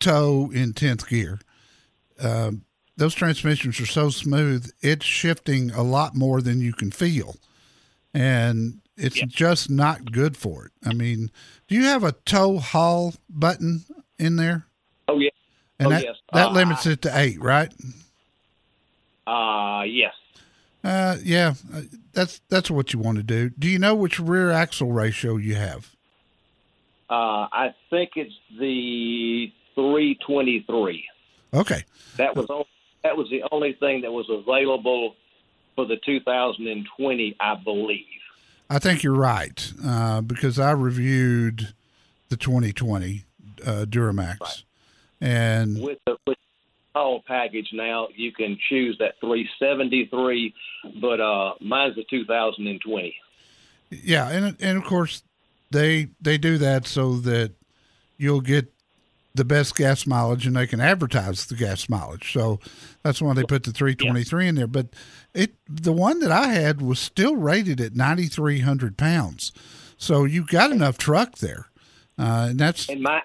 tow 0.00 0.50
in 0.52 0.72
10th 0.72 1.08
gear. 1.08 1.40
Um, 2.20 2.64
those 2.96 3.14
transmissions 3.14 3.80
are 3.80 3.86
so 3.86 4.10
smooth, 4.10 4.70
it's 4.80 5.04
shifting 5.04 5.70
a 5.72 5.82
lot 5.82 6.14
more 6.14 6.40
than 6.40 6.60
you 6.60 6.72
can 6.72 6.90
feel. 6.90 7.36
And 8.12 8.80
it's 8.96 9.16
yep. 9.16 9.28
just 9.28 9.70
not 9.70 10.12
good 10.12 10.36
for 10.36 10.66
it. 10.66 10.72
I 10.84 10.94
mean, 10.94 11.30
do 11.66 11.74
you 11.74 11.84
have 11.84 12.04
a 12.04 12.12
tow 12.12 12.58
haul 12.58 13.14
button 13.28 13.84
in 14.18 14.36
there? 14.36 14.66
Oh 15.08 15.18
yeah. 15.18 15.30
And 15.78 15.88
oh 15.88 15.90
that, 15.90 16.04
yes. 16.04 16.16
That 16.32 16.48
uh, 16.48 16.52
limits 16.52 16.86
it 16.86 17.02
to 17.02 17.18
eight, 17.18 17.40
right? 17.40 17.72
Uh 19.26 19.82
yes. 19.86 20.14
Uh 20.84 21.16
yeah, 21.24 21.54
uh, 21.74 21.80
that's 22.12 22.40
that's 22.50 22.70
what 22.70 22.92
you 22.92 22.98
want 22.98 23.16
to 23.16 23.24
do. 23.24 23.48
Do 23.50 23.68
you 23.68 23.78
know 23.78 23.94
which 23.94 24.20
rear 24.20 24.50
axle 24.50 24.92
ratio 24.92 25.36
you 25.36 25.54
have? 25.54 25.94
Uh, 27.08 27.48
I 27.50 27.74
think 27.90 28.12
it's 28.16 28.34
the 28.58 29.50
three 29.74 30.18
twenty 30.26 30.64
three. 30.66 31.06
Okay. 31.54 31.84
That 32.16 32.36
was 32.36 32.46
that 33.02 33.16
was 33.16 33.28
the 33.30 33.44
only 33.52 33.74
thing 33.74 34.02
that 34.02 34.12
was 34.12 34.26
available 34.28 35.14
for 35.74 35.86
the 35.86 35.96
2020, 36.04 37.36
I 37.38 37.54
believe. 37.56 38.04
I 38.70 38.78
think 38.78 39.02
you're 39.02 39.12
right 39.12 39.72
uh, 39.84 40.20
because 40.22 40.58
I 40.58 40.72
reviewed 40.72 41.74
the 42.28 42.36
2020 42.36 43.24
uh, 43.64 43.84
Duramax, 43.88 44.64
and 45.20 45.80
with 45.80 45.98
the 46.06 46.16
with 46.26 46.38
the 46.38 46.43
all 46.94 47.22
package 47.26 47.70
now, 47.72 48.08
you 48.14 48.32
can 48.32 48.58
choose 48.68 48.96
that 48.98 49.14
373, 49.20 50.54
but 51.00 51.20
uh, 51.20 51.54
mine's 51.60 51.96
the 51.96 52.04
2020. 52.08 53.14
yeah, 53.90 54.28
and 54.28 54.56
and 54.60 54.78
of 54.78 54.84
course 54.84 55.22
they 55.70 56.08
they 56.20 56.38
do 56.38 56.58
that 56.58 56.86
so 56.86 57.14
that 57.16 57.52
you'll 58.16 58.40
get 58.40 58.72
the 59.34 59.44
best 59.44 59.74
gas 59.74 60.06
mileage 60.06 60.46
and 60.46 60.54
they 60.54 60.66
can 60.66 60.80
advertise 60.80 61.46
the 61.46 61.56
gas 61.56 61.88
mileage. 61.88 62.32
So 62.32 62.60
that's 63.02 63.20
why 63.20 63.34
they 63.34 63.42
put 63.42 63.64
the 63.64 63.72
323 63.72 64.46
in 64.46 64.54
there. 64.54 64.68
But 64.68 64.88
it 65.34 65.54
the 65.68 65.92
one 65.92 66.20
that 66.20 66.30
I 66.30 66.48
had 66.48 66.80
was 66.80 67.00
still 67.00 67.34
rated 67.34 67.80
at 67.80 67.96
9,300 67.96 68.96
pounds. 68.96 69.52
So 69.96 70.24
you 70.24 70.46
got 70.46 70.70
enough 70.70 70.98
truck 70.98 71.38
there, 71.38 71.66
uh, 72.18 72.48
and 72.50 72.58
that's 72.58 72.88
And 72.88 73.02
my 73.02 73.22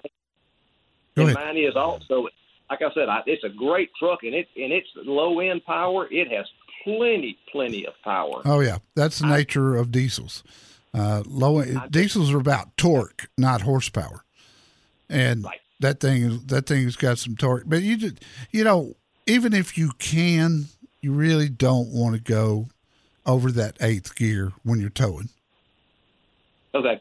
and 1.16 1.34
mine 1.34 1.56
is 1.56 1.76
also, 1.76 2.28
like 2.70 2.82
I 2.82 2.94
said, 2.94 3.08
I, 3.08 3.22
it's 3.26 3.42
a 3.44 3.48
great 3.48 3.90
truck, 3.98 4.22
and 4.22 4.34
it 4.34 4.48
and 4.56 4.72
it's 4.72 4.88
low 4.94 5.40
end 5.40 5.64
power. 5.64 6.06
It 6.10 6.30
has 6.30 6.46
plenty, 6.84 7.36
plenty 7.50 7.86
of 7.86 7.94
power. 8.04 8.42
Oh 8.44 8.60
yeah, 8.60 8.78
that's 8.94 9.18
the 9.18 9.26
nature 9.26 9.76
of 9.76 9.90
diesels. 9.90 10.44
Uh, 10.94 11.22
low 11.26 11.62
diesels 11.90 12.32
are 12.32 12.38
about 12.38 12.76
torque, 12.76 13.28
not 13.36 13.62
horsepower, 13.62 14.24
and 15.08 15.44
that 15.80 16.00
thing 16.00 16.22
is 16.22 16.46
that 16.46 16.66
thing's 16.66 16.96
got 16.96 17.18
some 17.18 17.36
torque. 17.36 17.64
But 17.66 17.82
you 17.82 17.96
just 17.96 18.24
you 18.52 18.62
know 18.62 18.94
even 19.26 19.52
if 19.52 19.76
you 19.76 19.90
can, 19.98 20.66
you 21.00 21.12
really 21.12 21.48
don't 21.48 21.90
want 21.90 22.14
to 22.14 22.20
go 22.20 22.68
over 23.26 23.50
that 23.52 23.76
eighth 23.80 24.14
gear 24.14 24.52
when 24.62 24.80
you're 24.80 24.90
towing. 24.90 25.28
Okay. 26.74 27.00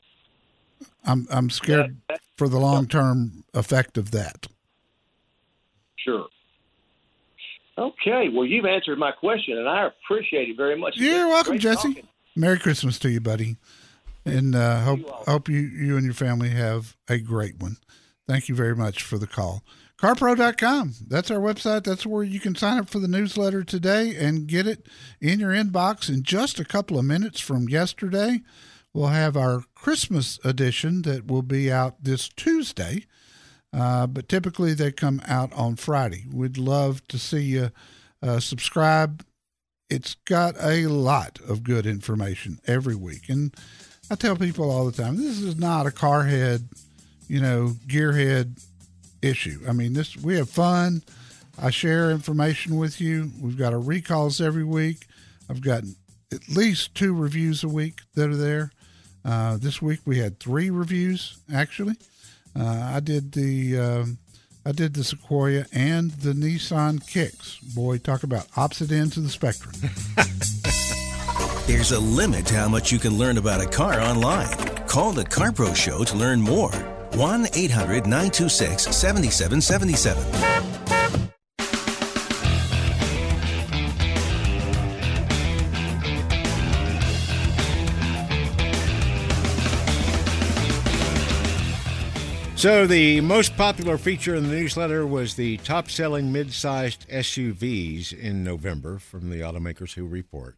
I'm 1.05 1.27
I'm 1.31 1.49
scared 1.49 1.97
for 2.37 2.49
the 2.49 2.59
long 2.59 2.87
term 2.87 3.43
effect 3.53 3.97
of 3.97 4.11
that. 4.11 4.47
Sure. 6.03 6.27
Okay. 7.77 8.29
Well, 8.29 8.45
you've 8.45 8.65
answered 8.65 8.99
my 8.99 9.11
question, 9.11 9.57
and 9.57 9.67
I 9.67 9.87
appreciate 9.87 10.49
it 10.49 10.57
very 10.57 10.77
much. 10.77 10.97
You're 10.97 11.27
welcome, 11.27 11.59
Jesse. 11.59 11.93
talking. 11.93 12.07
Merry 12.35 12.59
Christmas 12.59 12.99
to 12.99 13.09
you, 13.09 13.21
buddy, 13.21 13.57
and 14.25 14.55
uh, 14.55 14.81
hope 14.81 15.07
hope 15.27 15.49
you 15.49 15.59
you 15.59 15.97
and 15.97 16.05
your 16.05 16.13
family 16.13 16.49
have 16.49 16.95
a 17.07 17.19
great 17.19 17.59
one. 17.59 17.77
Thank 18.27 18.47
you 18.47 18.55
very 18.55 18.75
much 18.75 19.01
for 19.01 19.17
the 19.17 19.27
call. 19.27 19.63
CarPro.com. 19.97 20.93
That's 21.07 21.29
our 21.29 21.39
website. 21.39 21.83
That's 21.83 22.05
where 22.05 22.23
you 22.23 22.39
can 22.39 22.55
sign 22.55 22.77
up 22.77 22.89
for 22.89 22.99
the 22.99 23.07
newsletter 23.07 23.63
today 23.63 24.15
and 24.15 24.47
get 24.47 24.65
it 24.65 24.87
in 25.19 25.39
your 25.41 25.51
inbox 25.51 26.07
in 26.07 26.23
just 26.23 26.59
a 26.59 26.63
couple 26.63 26.97
of 26.97 27.03
minutes 27.03 27.41
from 27.41 27.67
yesterday. 27.67 28.39
We'll 28.93 29.07
have 29.07 29.35
our 29.35 29.63
Christmas 29.75 30.39
edition 30.45 31.01
that 31.01 31.27
will 31.27 31.41
be 31.41 31.71
out 31.71 32.03
this 32.03 32.29
Tuesday, 32.29 33.05
uh, 33.73 34.07
but 34.07 34.27
typically 34.27 34.73
they 34.73 34.91
come 34.91 35.21
out 35.27 35.53
on 35.53 35.75
Friday. 35.75 36.25
We'd 36.31 36.57
love 36.57 37.07
to 37.09 37.17
see 37.17 37.41
you 37.41 37.71
uh, 38.21 38.39
subscribe. 38.39 39.23
It's 39.89 40.15
got 40.25 40.55
a 40.61 40.87
lot 40.87 41.39
of 41.47 41.63
good 41.63 41.85
information 41.85 42.59
every 42.67 42.95
week. 42.95 43.29
And 43.29 43.53
I 44.11 44.15
tell 44.15 44.35
people 44.35 44.69
all 44.69 44.85
the 44.85 45.03
time 45.03 45.17
this 45.17 45.39
is 45.39 45.57
not 45.57 45.85
a 45.85 45.91
car 45.91 46.23
head, 46.23 46.67
you 47.27 47.39
know, 47.39 47.75
gearhead 47.87 48.59
issue. 49.21 49.59
I 49.67 49.73
mean, 49.73 49.93
this 49.93 50.17
we 50.17 50.35
have 50.37 50.49
fun. 50.49 51.03
I 51.61 51.71
share 51.71 52.11
information 52.11 52.77
with 52.77 53.01
you. 53.01 53.31
We've 53.41 53.57
got 53.57 53.73
our 53.73 53.79
recalls 53.79 54.39
every 54.39 54.63
week. 54.63 55.05
I've 55.49 55.61
got 55.61 55.83
at 56.31 56.47
least 56.49 56.95
two 56.95 57.13
reviews 57.13 57.63
a 57.63 57.67
week 57.67 58.01
that 58.15 58.29
are 58.29 58.35
there. 58.35 58.71
Uh, 59.25 59.57
this 59.57 59.81
week 59.81 59.99
we 60.05 60.19
had 60.19 60.39
three 60.39 60.69
reviews 60.69 61.37
actually. 61.53 61.95
Uh, 62.59 62.91
I 62.95 62.99
did 62.99 63.31
the 63.31 63.79
um, 63.79 64.17
I 64.65 64.71
did 64.71 64.93
the 64.93 65.03
Sequoia 65.03 65.65
and 65.71 66.11
the 66.11 66.33
Nissan 66.33 67.05
Kicks. 67.07 67.57
Boy, 67.59 67.97
talk 67.97 68.23
about 68.23 68.47
opposite 68.57 68.91
ends 68.91 69.17
of 69.17 69.23
the 69.23 69.29
spectrum. 69.29 69.73
There's 71.67 71.91
a 71.91 71.99
limit 71.99 72.47
to 72.47 72.55
how 72.55 72.67
much 72.67 72.91
you 72.91 72.99
can 72.99 73.17
learn 73.17 73.37
about 73.37 73.61
a 73.61 73.67
car 73.67 73.99
online. 74.01 74.57
Call 74.87 75.11
the 75.11 75.23
CarPro 75.23 75.75
Show 75.75 76.03
to 76.03 76.17
learn 76.17 76.41
more. 76.41 76.71
1 77.13 77.47
800 77.53 78.05
926 78.05 78.83
7777. 78.83 80.58
So, 92.59 92.85
the 92.85 93.21
most 93.21 93.55
popular 93.55 93.97
feature 93.97 94.35
in 94.35 94.43
the 94.43 94.53
newsletter 94.53 95.07
was 95.07 95.35
the 95.35 95.55
top 95.59 95.89
selling 95.89 96.33
mid 96.33 96.51
sized 96.51 97.07
SUVs 97.07 98.11
in 98.11 98.43
November 98.43 98.99
from 98.99 99.29
the 99.29 99.37
automakers 99.37 99.93
who 99.93 100.05
report. 100.05 100.57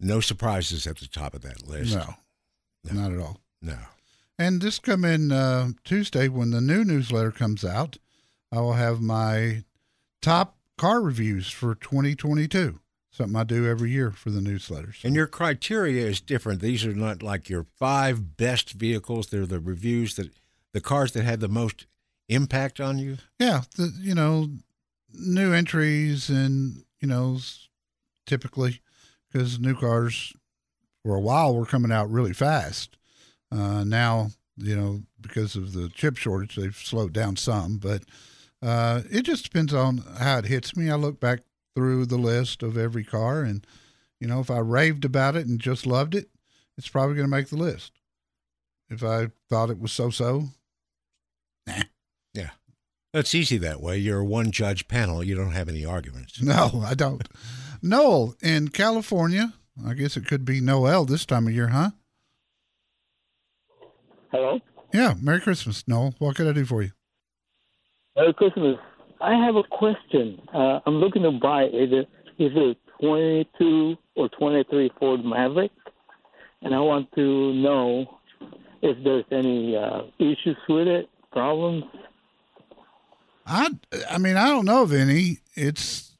No 0.00 0.20
surprises 0.20 0.86
at 0.86 0.96
the 0.96 1.06
top 1.06 1.34
of 1.34 1.42
that 1.42 1.68
list. 1.68 1.94
No, 1.94 2.14
not 2.90 3.12
at 3.12 3.18
all. 3.18 3.36
No. 3.60 3.76
And 4.38 4.62
this 4.62 4.78
come 4.78 5.04
in 5.04 5.30
uh, 5.30 5.72
Tuesday 5.84 6.28
when 6.28 6.52
the 6.52 6.62
new 6.62 6.84
newsletter 6.84 7.32
comes 7.32 7.66
out. 7.66 7.98
I 8.50 8.60
will 8.60 8.72
have 8.72 9.02
my 9.02 9.64
top 10.22 10.56
car 10.78 11.02
reviews 11.02 11.50
for 11.50 11.74
2022. 11.74 12.80
Something 13.10 13.36
I 13.36 13.44
do 13.44 13.66
every 13.66 13.90
year 13.90 14.10
for 14.10 14.30
the 14.30 14.40
newsletters. 14.40 15.04
And 15.04 15.14
your 15.14 15.26
criteria 15.26 16.06
is 16.06 16.22
different. 16.22 16.62
These 16.62 16.86
are 16.86 16.94
not 16.94 17.22
like 17.22 17.50
your 17.50 17.66
five 17.78 18.38
best 18.38 18.72
vehicles. 18.72 19.26
They're 19.26 19.44
the 19.44 19.60
reviews 19.60 20.14
that 20.14 20.30
the 20.72 20.80
cars 20.80 21.12
that 21.12 21.24
had 21.24 21.40
the 21.40 21.48
most 21.48 21.86
impact 22.28 22.80
on 22.80 22.98
you. 22.98 23.18
Yeah, 23.38 23.62
the, 23.76 23.92
you 24.00 24.14
know, 24.14 24.48
new 25.12 25.52
entries 25.52 26.28
and 26.28 26.84
you 27.00 27.08
know, 27.08 27.38
typically 28.26 28.80
because 29.30 29.58
new 29.58 29.74
cars 29.74 30.32
for 31.04 31.14
a 31.14 31.20
while 31.20 31.54
were 31.54 31.66
coming 31.66 31.92
out 31.92 32.10
really 32.10 32.32
fast. 32.32 32.96
Uh, 33.50 33.84
now, 33.84 34.30
you 34.56 34.76
know, 34.76 35.02
because 35.20 35.56
of 35.56 35.72
the 35.72 35.88
chip 35.88 36.16
shortage, 36.16 36.56
they've 36.56 36.76
slowed 36.76 37.12
down 37.12 37.36
some, 37.36 37.78
but 37.78 38.02
uh, 38.62 39.02
it 39.10 39.22
just 39.22 39.44
depends 39.44 39.72
on 39.72 39.98
how 40.18 40.38
it 40.38 40.44
hits 40.46 40.76
me. 40.76 40.90
I 40.90 40.96
look 40.96 41.18
back 41.18 41.40
through 41.74 42.06
the 42.06 42.18
list 42.18 42.62
of 42.62 42.76
every 42.76 43.04
car, 43.04 43.42
and 43.42 43.66
you 44.20 44.28
know, 44.28 44.40
if 44.40 44.50
I 44.50 44.58
raved 44.58 45.04
about 45.04 45.36
it 45.36 45.46
and 45.46 45.58
just 45.58 45.86
loved 45.86 46.14
it, 46.14 46.28
it's 46.76 46.88
probably 46.88 47.16
going 47.16 47.26
to 47.26 47.36
make 47.36 47.48
the 47.48 47.56
list. 47.56 47.92
If 48.90 49.02
I 49.02 49.28
thought 49.48 49.70
it 49.70 49.78
was 49.78 49.92
so-so, 49.92 50.48
Yeah. 51.66 52.50
That's 53.12 53.34
easy 53.34 53.58
that 53.58 53.80
way. 53.80 53.98
You're 53.98 54.20
a 54.20 54.24
one 54.24 54.52
judge 54.52 54.86
panel. 54.86 55.24
You 55.24 55.34
don't 55.34 55.52
have 55.52 55.68
any 55.68 55.84
arguments. 55.84 56.40
No, 56.42 56.82
I 56.84 56.94
don't. 56.94 57.28
Noel 57.82 58.36
in 58.42 58.68
California. 58.68 59.54
I 59.84 59.94
guess 59.94 60.16
it 60.16 60.26
could 60.26 60.44
be 60.44 60.60
Noel 60.60 61.04
this 61.04 61.26
time 61.26 61.46
of 61.46 61.54
year, 61.54 61.68
huh? 61.68 61.90
Hello. 64.30 64.60
Yeah. 64.92 65.14
Merry 65.20 65.40
Christmas, 65.40 65.86
Noel. 65.88 66.14
What 66.18 66.36
can 66.36 66.46
I 66.48 66.52
do 66.52 66.64
for 66.64 66.82
you? 66.82 66.92
Merry 68.16 68.34
Christmas. 68.34 68.76
I 69.20 69.34
have 69.44 69.56
a 69.56 69.64
question. 69.64 70.40
Uh, 70.54 70.80
I'm 70.86 70.96
looking 70.96 71.22
to 71.22 71.32
buy 71.32 71.66
either 71.66 72.06
either 72.38 72.74
22 73.00 73.96
or 74.16 74.28
23 74.30 74.90
Ford 74.98 75.24
Maverick, 75.24 75.72
and 76.62 76.74
I 76.74 76.78
want 76.80 77.12
to 77.16 77.52
know 77.52 78.06
if 78.82 78.96
there's 79.04 79.24
any 79.30 79.76
uh, 79.76 80.02
issues 80.18 80.56
with 80.68 80.88
it, 80.88 81.09
problems. 81.32 81.84
I 83.46 83.70
I 84.10 84.18
mean 84.18 84.36
I 84.36 84.48
don't 84.48 84.64
know 84.64 84.82
of 84.82 84.92
any. 84.92 85.38
It's 85.54 86.16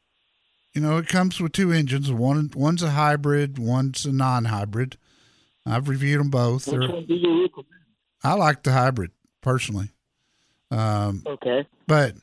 you 0.74 0.80
know 0.80 0.98
it 0.98 1.08
comes 1.08 1.40
with 1.40 1.52
two 1.52 1.72
engines. 1.72 2.10
One 2.12 2.50
one's 2.54 2.82
a 2.82 2.90
hybrid, 2.90 3.58
one's 3.58 4.04
a 4.06 4.12
non-hybrid. 4.12 4.96
I've 5.66 5.88
reviewed 5.88 6.20
them 6.20 6.30
both. 6.30 6.66
Which 6.66 6.80
They're- 6.80 6.88
one 6.92 7.06
do 7.06 7.14
you 7.14 7.42
recommend? 7.42 7.66
I 8.24 8.34
like 8.34 8.62
the 8.62 8.72
hybrid 8.72 9.10
personally. 9.40 9.90
Um, 10.70 11.22
Okay. 11.26 11.66
but 11.86 12.14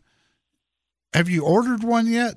have 1.13 1.29
you 1.29 1.43
ordered 1.43 1.83
one 1.83 2.07
yet? 2.07 2.35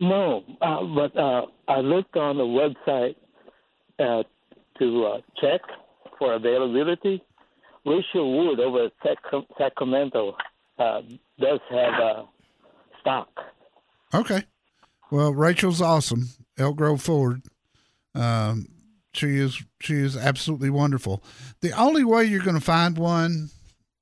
No, 0.00 0.42
uh, 0.60 0.84
but 0.84 1.16
uh, 1.16 1.46
I 1.68 1.80
looked 1.80 2.16
on 2.16 2.36
the 2.36 2.44
website 2.44 3.16
uh, 3.98 4.22
to 4.78 5.04
uh, 5.06 5.20
check 5.40 5.60
for 6.18 6.34
availability. 6.34 7.22
Rachel 7.84 8.38
Wood 8.38 8.60
over 8.60 8.86
at 8.86 8.92
Sac- 9.02 9.44
Sacramento 9.58 10.36
uh, 10.78 11.02
does 11.38 11.60
have 11.70 11.94
uh, 11.94 12.22
stock. 13.00 13.28
Okay. 14.12 14.44
Well, 15.10 15.32
Rachel's 15.32 15.80
awesome. 15.80 16.30
Elk 16.58 16.76
Grove 16.76 17.02
Ford. 17.02 17.42
Um, 18.14 18.68
she 19.12 19.36
is 19.36 19.62
she 19.80 19.94
is 19.94 20.16
absolutely 20.16 20.70
wonderful. 20.70 21.22
The 21.60 21.72
only 21.72 22.04
way 22.04 22.24
you're 22.24 22.42
going 22.42 22.58
to 22.58 22.64
find 22.64 22.98
one, 22.98 23.50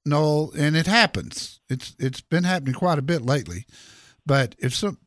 Noel, 0.07 0.53
and 0.57 0.77
it 0.77 0.87
happens. 0.87 1.61
It's 1.68 1.95
it's 1.99 2.21
been 2.21 2.45
happening 2.45 2.75
quite 2.75 2.99
a 2.99 3.03
bit 3.03 3.23
lately. 3.23 3.66
But 4.25 4.55
if 4.59 4.75
some 4.75 4.99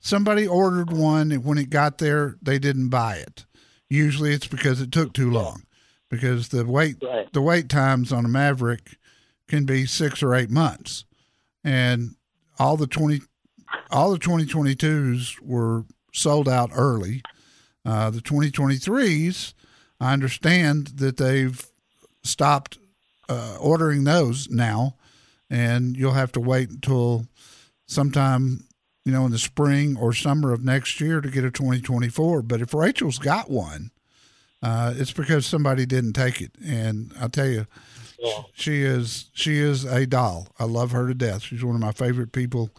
somebody 0.00 0.46
ordered 0.46 0.90
one 0.90 1.32
and 1.32 1.44
when 1.44 1.58
it 1.58 1.70
got 1.70 1.98
there 1.98 2.36
they 2.42 2.58
didn't 2.58 2.88
buy 2.88 3.16
it, 3.16 3.44
usually 3.88 4.32
it's 4.32 4.48
because 4.48 4.80
it 4.80 4.90
took 4.92 5.12
too 5.12 5.30
long. 5.30 5.65
Because 6.10 6.48
the 6.48 6.64
wait 6.64 6.96
Right. 7.02 7.32
the 7.32 7.42
wait 7.42 7.68
times 7.68 8.12
on 8.12 8.24
a 8.24 8.28
Maverick 8.28 8.96
can 9.48 9.64
be 9.64 9.86
six 9.86 10.22
or 10.22 10.34
eight 10.34 10.50
months, 10.50 11.04
and 11.64 12.14
all 12.58 12.76
the 12.76 12.86
twenty 12.86 13.20
all 13.90 14.12
the 14.12 14.18
2022s 14.18 15.40
were 15.42 15.84
sold 16.12 16.48
out 16.48 16.70
early. 16.74 17.22
Uh, 17.84 18.10
the 18.10 18.20
2023s, 18.20 19.54
I 20.00 20.12
understand 20.12 20.88
that 20.96 21.16
they've 21.18 21.64
stopped 22.24 22.78
uh, 23.28 23.56
ordering 23.60 24.04
those 24.04 24.48
now, 24.50 24.96
and 25.50 25.96
you'll 25.96 26.12
have 26.12 26.32
to 26.32 26.40
wait 26.40 26.70
until 26.70 27.26
sometime, 27.86 28.64
you 29.04 29.12
know, 29.12 29.24
in 29.26 29.32
the 29.32 29.38
spring 29.38 29.96
or 29.96 30.12
summer 30.12 30.52
of 30.52 30.64
next 30.64 31.00
year 31.00 31.20
to 31.20 31.28
get 31.30 31.44
a 31.44 31.50
2024. 31.50 32.42
But 32.42 32.60
if 32.60 32.74
Rachel's 32.74 33.18
got 33.18 33.50
one, 33.50 33.90
uh, 34.66 34.94
it's 34.96 35.12
because 35.12 35.46
somebody 35.46 35.86
didn't 35.86 36.14
take 36.14 36.40
it, 36.40 36.50
and 36.64 37.12
I'll 37.20 37.28
tell 37.28 37.46
you. 37.46 37.66
She 38.54 38.82
is 38.82 39.26
she 39.34 39.58
is 39.58 39.84
a 39.84 40.06
doll. 40.06 40.48
I 40.58 40.64
love 40.64 40.90
her 40.90 41.06
to 41.06 41.14
death. 41.14 41.42
She's 41.42 41.62
one 41.62 41.76
of 41.76 41.80
my 41.80 41.92
favorite 41.92 42.32
people 42.32 42.70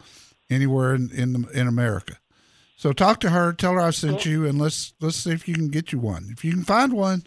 anywhere 0.50 0.96
in 0.96 1.10
in, 1.12 1.48
in 1.54 1.68
America. 1.68 2.18
So 2.76 2.92
talk 2.92 3.20
to 3.22 3.30
her, 3.30 3.54
tell 3.54 3.74
her 3.74 3.80
I 3.80 3.92
sent 3.92 4.26
you, 4.26 4.46
and 4.46 4.60
let's 4.60 4.94
let's 5.00 5.16
see 5.16 5.32
if 5.32 5.48
you 5.48 5.54
can 5.54 5.70
get 5.70 5.94
you 5.94 6.00
one. 6.00 6.30
If 6.32 6.44
you 6.44 6.52
can 6.52 6.64
find 6.64 6.92
one 6.92 7.26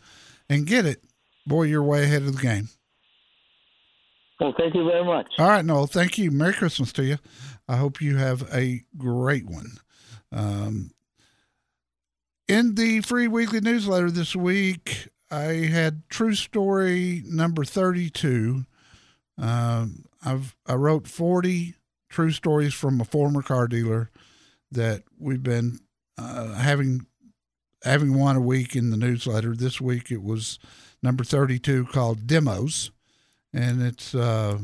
and 0.48 0.66
get 0.66 0.84
it, 0.84 1.02
boy, 1.46 1.62
you're 1.62 1.82
way 1.82 2.02
ahead 2.02 2.22
of 2.22 2.36
the 2.36 2.42
game. 2.42 2.68
Well, 4.40 4.54
thank 4.58 4.74
you 4.74 4.84
very 4.84 5.04
much. 5.04 5.26
All 5.38 5.48
right, 5.48 5.64
Noel. 5.64 5.86
Thank 5.86 6.18
you. 6.18 6.30
Merry 6.30 6.52
Christmas 6.52 6.92
to 6.94 7.04
you. 7.04 7.18
I 7.68 7.76
hope 7.76 8.02
you 8.02 8.16
have 8.16 8.42
a 8.52 8.82
great 8.98 9.46
one. 9.46 9.78
Um, 10.32 10.90
in 12.50 12.74
the 12.74 13.00
free 13.00 13.28
weekly 13.28 13.60
newsletter 13.60 14.10
this 14.10 14.34
week, 14.34 15.08
I 15.30 15.68
had 15.70 16.02
true 16.08 16.34
story 16.34 17.22
number 17.24 17.64
32. 17.64 18.64
Um, 19.38 20.04
I've 20.24 20.56
I 20.66 20.74
wrote 20.74 21.06
40 21.06 21.76
true 22.08 22.32
stories 22.32 22.74
from 22.74 23.00
a 23.00 23.04
former 23.04 23.40
car 23.42 23.68
dealer 23.68 24.10
that 24.72 25.04
we've 25.16 25.42
been 25.42 25.78
uh, 26.18 26.54
having 26.54 27.06
having 27.84 28.18
one 28.18 28.34
a 28.34 28.40
week 28.40 28.74
in 28.74 28.90
the 28.90 28.96
newsletter. 28.96 29.54
This 29.54 29.80
week 29.80 30.10
it 30.10 30.22
was 30.22 30.58
number 31.04 31.22
32 31.22 31.86
called 31.86 32.26
Demos, 32.26 32.90
and 33.52 33.80
it's 33.80 34.12
uh, 34.12 34.58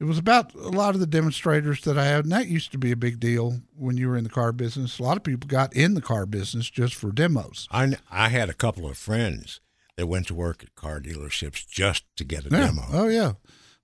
it 0.00 0.04
was 0.04 0.18
about 0.18 0.54
a 0.54 0.68
lot 0.70 0.94
of 0.94 1.00
the 1.00 1.06
demonstrators 1.06 1.82
that 1.82 1.98
I 1.98 2.04
had, 2.06 2.24
and 2.24 2.32
that 2.32 2.48
used 2.48 2.72
to 2.72 2.78
be 2.78 2.90
a 2.90 2.96
big 2.96 3.20
deal 3.20 3.60
when 3.76 3.96
you 3.96 4.08
were 4.08 4.16
in 4.16 4.24
the 4.24 4.30
car 4.30 4.50
business. 4.52 4.98
A 4.98 5.02
lot 5.02 5.16
of 5.16 5.22
people 5.22 5.46
got 5.46 5.74
in 5.76 5.94
the 5.94 6.00
car 6.00 6.24
business 6.26 6.70
just 6.70 6.94
for 6.94 7.12
demos. 7.12 7.68
I 7.70 7.96
I 8.10 8.28
had 8.30 8.48
a 8.48 8.54
couple 8.54 8.88
of 8.88 8.96
friends 8.96 9.60
that 9.96 10.06
went 10.06 10.26
to 10.28 10.34
work 10.34 10.62
at 10.62 10.74
car 10.74 11.00
dealerships 11.00 11.66
just 11.68 12.04
to 12.16 12.24
get 12.24 12.46
a 12.46 12.48
Yeah. 12.50 12.66
demo. 12.66 12.82
Oh 12.92 13.08
yeah. 13.08 13.32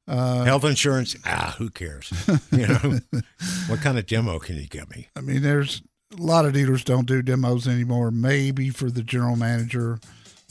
Uh, 0.09 0.45
Health 0.45 0.65
insurance, 0.65 1.17
ah, 1.27 1.57
who 1.59 1.69
cares? 1.69 2.13
You 2.53 2.69
know, 2.69 3.01
what 3.67 3.81
kind 3.81 3.99
of 3.99 4.07
demo 4.07 4.39
can 4.39 4.55
you 4.57 4.69
get 4.69 4.89
me? 4.89 5.09
I 5.17 5.21
mean, 5.21 5.43
there's 5.43 5.83
a 6.17 6.23
lot 6.23 6.47
of 6.47 6.53
dealers 6.53 6.85
don't 6.85 7.07
do 7.09 7.23
demos 7.23 7.67
anymore. 7.67 8.13
Maybe 8.13 8.71
for 8.71 8.89
the 8.89 9.03
general 9.03 9.35
manager, 9.35 9.99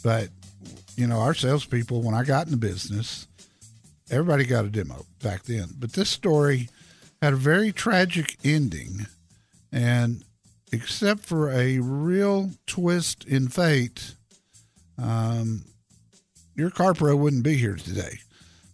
but 0.03 0.27
you 0.97 1.07
know, 1.07 1.19
our 1.21 1.33
salespeople. 1.33 2.01
When 2.01 2.13
I 2.13 2.23
got 2.23 2.45
in 2.47 2.51
the 2.51 2.57
business, 2.57 3.27
everybody 4.09 4.45
got 4.45 4.65
a 4.65 4.69
demo 4.69 5.05
back 5.21 5.43
then. 5.43 5.69
But 5.77 5.93
this 5.93 6.09
story 6.09 6.69
had 7.21 7.33
a 7.33 7.37
very 7.37 7.71
tragic 7.71 8.37
ending, 8.43 9.07
and 9.71 10.23
except 10.71 11.21
for 11.21 11.51
a 11.51 11.79
real 11.79 12.51
twist 12.67 13.25
in 13.25 13.47
fate, 13.47 14.15
um, 14.97 15.65
your 16.55 16.69
car 16.69 16.93
pro 16.93 17.15
wouldn't 17.15 17.43
be 17.43 17.55
here 17.55 17.75
today. 17.75 18.19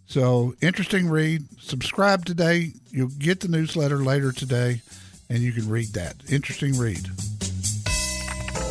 So 0.06 0.54
interesting 0.60 1.08
read. 1.08 1.44
Subscribe 1.60 2.24
today. 2.24 2.72
You'll 2.90 3.08
get 3.08 3.40
the 3.40 3.48
newsletter 3.48 3.98
later 3.98 4.30
today, 4.30 4.82
and 5.30 5.38
you 5.38 5.52
can 5.52 5.68
read 5.68 5.94
that. 5.94 6.16
Interesting 6.28 6.76
read. 6.78 7.08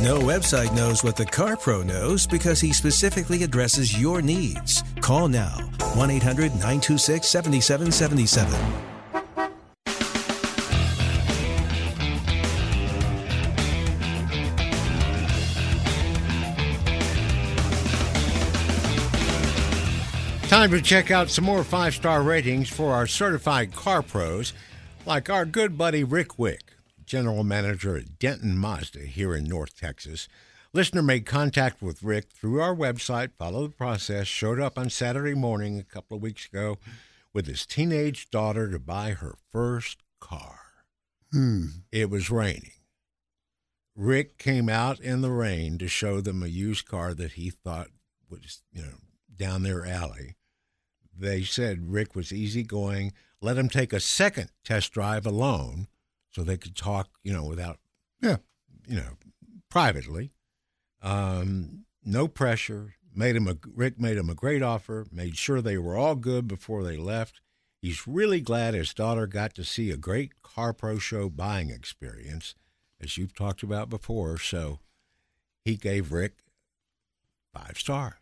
No 0.01 0.19
website 0.19 0.75
knows 0.75 1.03
what 1.03 1.15
the 1.15 1.25
Car 1.25 1.55
Pro 1.57 1.83
knows 1.83 2.25
because 2.25 2.59
he 2.59 2.73
specifically 2.73 3.43
addresses 3.43 3.99
your 3.99 4.21
needs. 4.21 4.83
Call 5.01 5.27
now 5.27 5.69
1 5.95 6.09
800 6.11 6.51
926 6.53 7.27
7777. 7.27 8.91
Time 20.47 20.69
to 20.71 20.81
check 20.81 21.11
out 21.11 21.29
some 21.29 21.45
more 21.45 21.63
five 21.63 21.95
star 21.95 22.21
ratings 22.21 22.69
for 22.69 22.93
our 22.93 23.07
certified 23.07 23.73
car 23.73 24.01
pros, 24.01 24.53
like 25.05 25.29
our 25.29 25.45
good 25.45 25.77
buddy 25.77 26.03
Rick 26.03 26.37
Wick, 26.37 26.73
general 27.05 27.43
manager 27.43 27.95
at 27.97 28.19
Denton 28.19 28.57
Mazda 28.57 28.99
here 28.99 29.33
in 29.33 29.45
North 29.45 29.79
Texas. 29.79 30.27
Listener 30.73 31.01
made 31.01 31.25
contact 31.25 31.81
with 31.81 32.01
Rick 32.01 32.29
through 32.31 32.61
our 32.61 32.73
website, 32.73 33.31
followed 33.37 33.71
the 33.71 33.75
process, 33.75 34.25
showed 34.27 34.59
up 34.59 34.77
on 34.77 34.89
Saturday 34.89 35.33
morning 35.33 35.77
a 35.77 35.83
couple 35.83 36.15
of 36.15 36.23
weeks 36.23 36.45
ago 36.45 36.77
with 37.33 37.45
his 37.45 37.65
teenage 37.65 38.29
daughter 38.29 38.71
to 38.71 38.79
buy 38.79 39.11
her 39.11 39.35
first 39.51 39.97
car. 40.21 40.59
Hmm. 41.31 41.65
It 41.91 42.09
was 42.09 42.29
raining. 42.31 42.71
Rick 43.97 44.37
came 44.37 44.69
out 44.69 44.99
in 45.01 45.19
the 45.21 45.31
rain 45.31 45.77
to 45.77 45.89
show 45.89 46.21
them 46.21 46.41
a 46.41 46.47
used 46.47 46.87
car 46.87 47.13
that 47.13 47.33
he 47.33 47.49
thought 47.49 47.87
was, 48.29 48.61
you 48.71 48.81
know, 48.81 48.97
down 49.35 49.63
their 49.63 49.85
alley. 49.85 50.35
They 51.13 51.43
said 51.43 51.91
Rick 51.91 52.15
was 52.15 52.31
easygoing, 52.31 53.11
let 53.41 53.57
him 53.57 53.67
take 53.67 53.91
a 53.91 53.99
second 53.99 54.51
test 54.63 54.93
drive 54.93 55.25
alone 55.25 55.87
so 56.31 56.43
they 56.43 56.55
could 56.55 56.77
talk, 56.77 57.09
you 57.23 57.33
know, 57.33 57.43
without, 57.43 57.79
Yeah. 58.21 58.37
you 58.87 58.95
know, 58.95 59.17
privately. 59.69 60.31
Um, 61.01 61.85
no 62.03 62.27
pressure. 62.27 62.95
Made 63.13 63.35
him 63.35 63.47
a 63.47 63.57
Rick 63.75 63.99
made 63.99 64.17
him 64.17 64.29
a 64.29 64.35
great 64.35 64.61
offer. 64.63 65.05
Made 65.11 65.37
sure 65.37 65.61
they 65.61 65.77
were 65.77 65.97
all 65.97 66.15
good 66.15 66.47
before 66.47 66.83
they 66.83 66.95
left. 66.97 67.41
He's 67.81 68.07
really 68.07 68.39
glad 68.41 68.73
his 68.73 68.93
daughter 68.93 69.27
got 69.27 69.53
to 69.55 69.63
see 69.65 69.89
a 69.91 69.97
great 69.97 70.41
car 70.43 70.71
pro 70.71 70.97
show 70.97 71.29
buying 71.29 71.69
experience, 71.71 72.55
as 73.01 73.17
you've 73.17 73.35
talked 73.35 73.63
about 73.63 73.89
before. 73.89 74.37
So 74.37 74.79
he 75.65 75.75
gave 75.75 76.11
Rick 76.13 76.35
five 77.53 77.77
stars. 77.77 78.13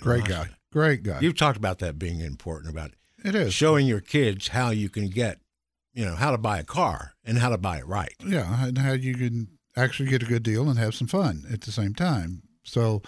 Great 0.00 0.24
guy. 0.26 0.48
Great 0.72 1.02
guy. 1.02 1.20
You've 1.20 1.36
talked 1.38 1.56
about 1.56 1.78
that 1.78 1.98
being 1.98 2.20
important 2.20 2.70
about 2.72 2.92
It 3.24 3.34
is. 3.34 3.54
showing 3.54 3.86
your 3.86 4.00
kids 4.00 4.48
how 4.48 4.70
you 4.70 4.88
can 4.88 5.08
get, 5.08 5.38
you 5.94 6.04
know, 6.04 6.14
how 6.14 6.30
to 6.30 6.38
buy 6.38 6.58
a 6.58 6.64
car 6.64 7.14
and 7.24 7.38
how 7.38 7.48
to 7.48 7.58
buy 7.58 7.78
it 7.78 7.86
right. 7.86 8.14
Yeah, 8.24 8.66
and 8.66 8.78
how 8.78 8.92
you 8.92 9.14
can 9.16 9.48
actually 9.76 10.08
get 10.08 10.22
a 10.22 10.26
good 10.26 10.42
deal 10.42 10.68
and 10.68 10.78
have 10.78 10.94
some 10.94 11.06
fun 11.06 11.44
at 11.52 11.62
the 11.62 11.72
same 11.72 11.94
time. 11.94 12.42
So 12.64 13.02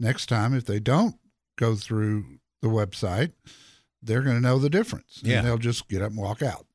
next 0.00 0.26
time, 0.26 0.54
if 0.54 0.64
they 0.64 0.80
don't 0.80 1.16
go 1.56 1.74
through 1.74 2.38
the 2.60 2.68
website, 2.68 3.32
they're 4.02 4.22
going 4.22 4.36
to 4.36 4.42
know 4.42 4.58
the 4.58 4.70
difference. 4.70 5.20
Yeah. 5.22 5.38
And 5.38 5.46
they'll 5.46 5.58
just 5.58 5.88
get 5.88 6.02
up 6.02 6.10
and 6.10 6.20
walk 6.20 6.42
out. 6.42 6.66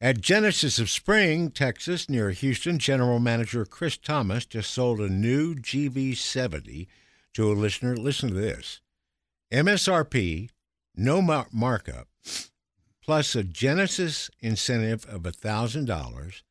At 0.00 0.20
Genesis 0.20 0.78
of 0.78 0.90
Spring, 0.90 1.50
Texas, 1.50 2.08
near 2.08 2.30
Houston, 2.30 2.78
General 2.78 3.18
Manager 3.18 3.64
Chris 3.64 3.96
Thomas 3.96 4.46
just 4.46 4.70
sold 4.70 5.00
a 5.00 5.08
new 5.08 5.56
GV70 5.56 6.86
to 7.34 7.50
a 7.50 7.54
listener. 7.54 7.96
Listen 7.96 8.28
to 8.28 8.34
this 8.34 8.80
MSRP, 9.52 10.50
no 10.94 11.20
mar- 11.20 11.48
markup, 11.50 12.06
plus 13.02 13.34
a 13.34 13.42
Genesis 13.42 14.30
incentive 14.40 15.04
of 15.06 15.22
$1,000 15.22 16.42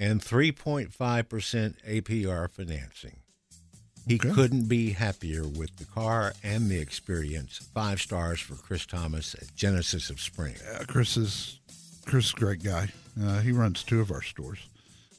and 0.00 0.20
3.5% 0.24 1.74
APR 1.86 2.48
financing. 2.50 3.16
He 4.08 4.14
Okay. 4.16 4.30
couldn't 4.32 4.64
be 4.66 4.92
happier 4.92 5.46
with 5.46 5.76
the 5.76 5.84
car 5.84 6.32
and 6.42 6.68
the 6.70 6.78
experience. 6.78 7.60
Five 7.74 8.00
stars 8.00 8.40
for 8.40 8.54
Chris 8.56 8.86
Thomas 8.86 9.34
at 9.34 9.54
Genesis 9.54 10.08
of 10.10 10.20
Spring. 10.20 10.54
Uh, 10.74 10.84
Chris 10.88 11.16
is 11.16 11.58
Chris 12.06 12.26
is 12.28 12.32
a 12.32 12.36
great 12.40 12.62
guy. 12.62 12.88
Uh, 13.22 13.40
he 13.40 13.52
runs 13.52 13.84
two 13.84 14.00
of 14.00 14.10
our 14.10 14.22
stores, 14.22 14.58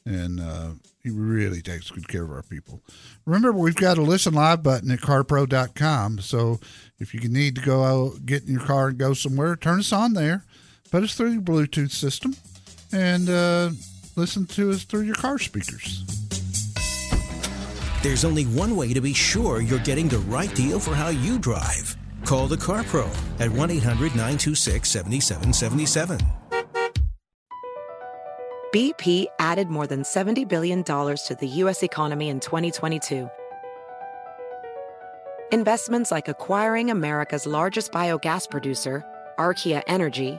and 0.04 0.40
uh, 0.40 0.70
he 1.02 1.10
really 1.10 1.62
takes 1.62 1.90
good 1.90 2.08
care 2.08 2.24
of 2.24 2.30
our 2.32 2.42
people. 2.42 2.82
Remember, 3.24 3.52
we've 3.52 3.76
got 3.76 3.98
a 3.98 4.02
listen 4.02 4.34
live 4.34 4.62
button 4.64 4.90
at 4.90 4.98
carpro.com. 5.00 6.18
So 6.18 6.58
if 6.98 7.14
you 7.14 7.20
need 7.28 7.54
to 7.54 7.62
go 7.62 7.84
out, 7.84 8.26
get 8.26 8.42
in 8.42 8.54
your 8.54 8.64
car 8.64 8.88
and 8.88 8.98
go 8.98 9.14
somewhere, 9.14 9.54
turn 9.56 9.78
us 9.78 9.92
on 9.92 10.12
there, 10.14 10.44
put 10.90 11.04
us 11.04 11.14
through 11.14 11.30
your 11.32 11.40
Bluetooth 11.40 11.92
system, 11.92 12.34
and 12.92 13.28
uh, 13.30 13.70
listen 14.16 14.46
to 14.46 14.70
us 14.70 14.84
through 14.84 15.02
your 15.02 15.14
car 15.14 15.38
speakers. 15.38 16.04
There's 18.02 18.24
only 18.24 18.44
one 18.44 18.76
way 18.76 18.92
to 18.92 19.00
be 19.00 19.14
sure 19.14 19.60
you're 19.60 19.78
getting 19.78 20.08
the 20.08 20.18
right 20.18 20.52
deal 20.54 20.80
for 20.80 20.94
how 20.94 21.08
you 21.08 21.38
drive. 21.38 21.96
Call 22.24 22.48
the 22.48 22.56
Car 22.56 22.82
Pro 22.84 23.10
at 23.38 23.50
1 23.50 23.70
800 23.70 24.16
926 24.16 24.88
7777. 24.88 26.20
BP 28.72 29.26
added 29.38 29.68
more 29.68 29.86
than 29.86 30.02
$70 30.02 30.48
billion 30.48 30.82
to 30.82 31.36
the 31.38 31.46
U.S. 31.46 31.82
economy 31.82 32.30
in 32.30 32.40
2022. 32.40 33.28
Investments 35.52 36.10
like 36.10 36.28
acquiring 36.28 36.90
America's 36.90 37.46
largest 37.46 37.92
biogas 37.92 38.48
producer, 38.48 39.04
Archaea 39.38 39.82
Energy, 39.86 40.38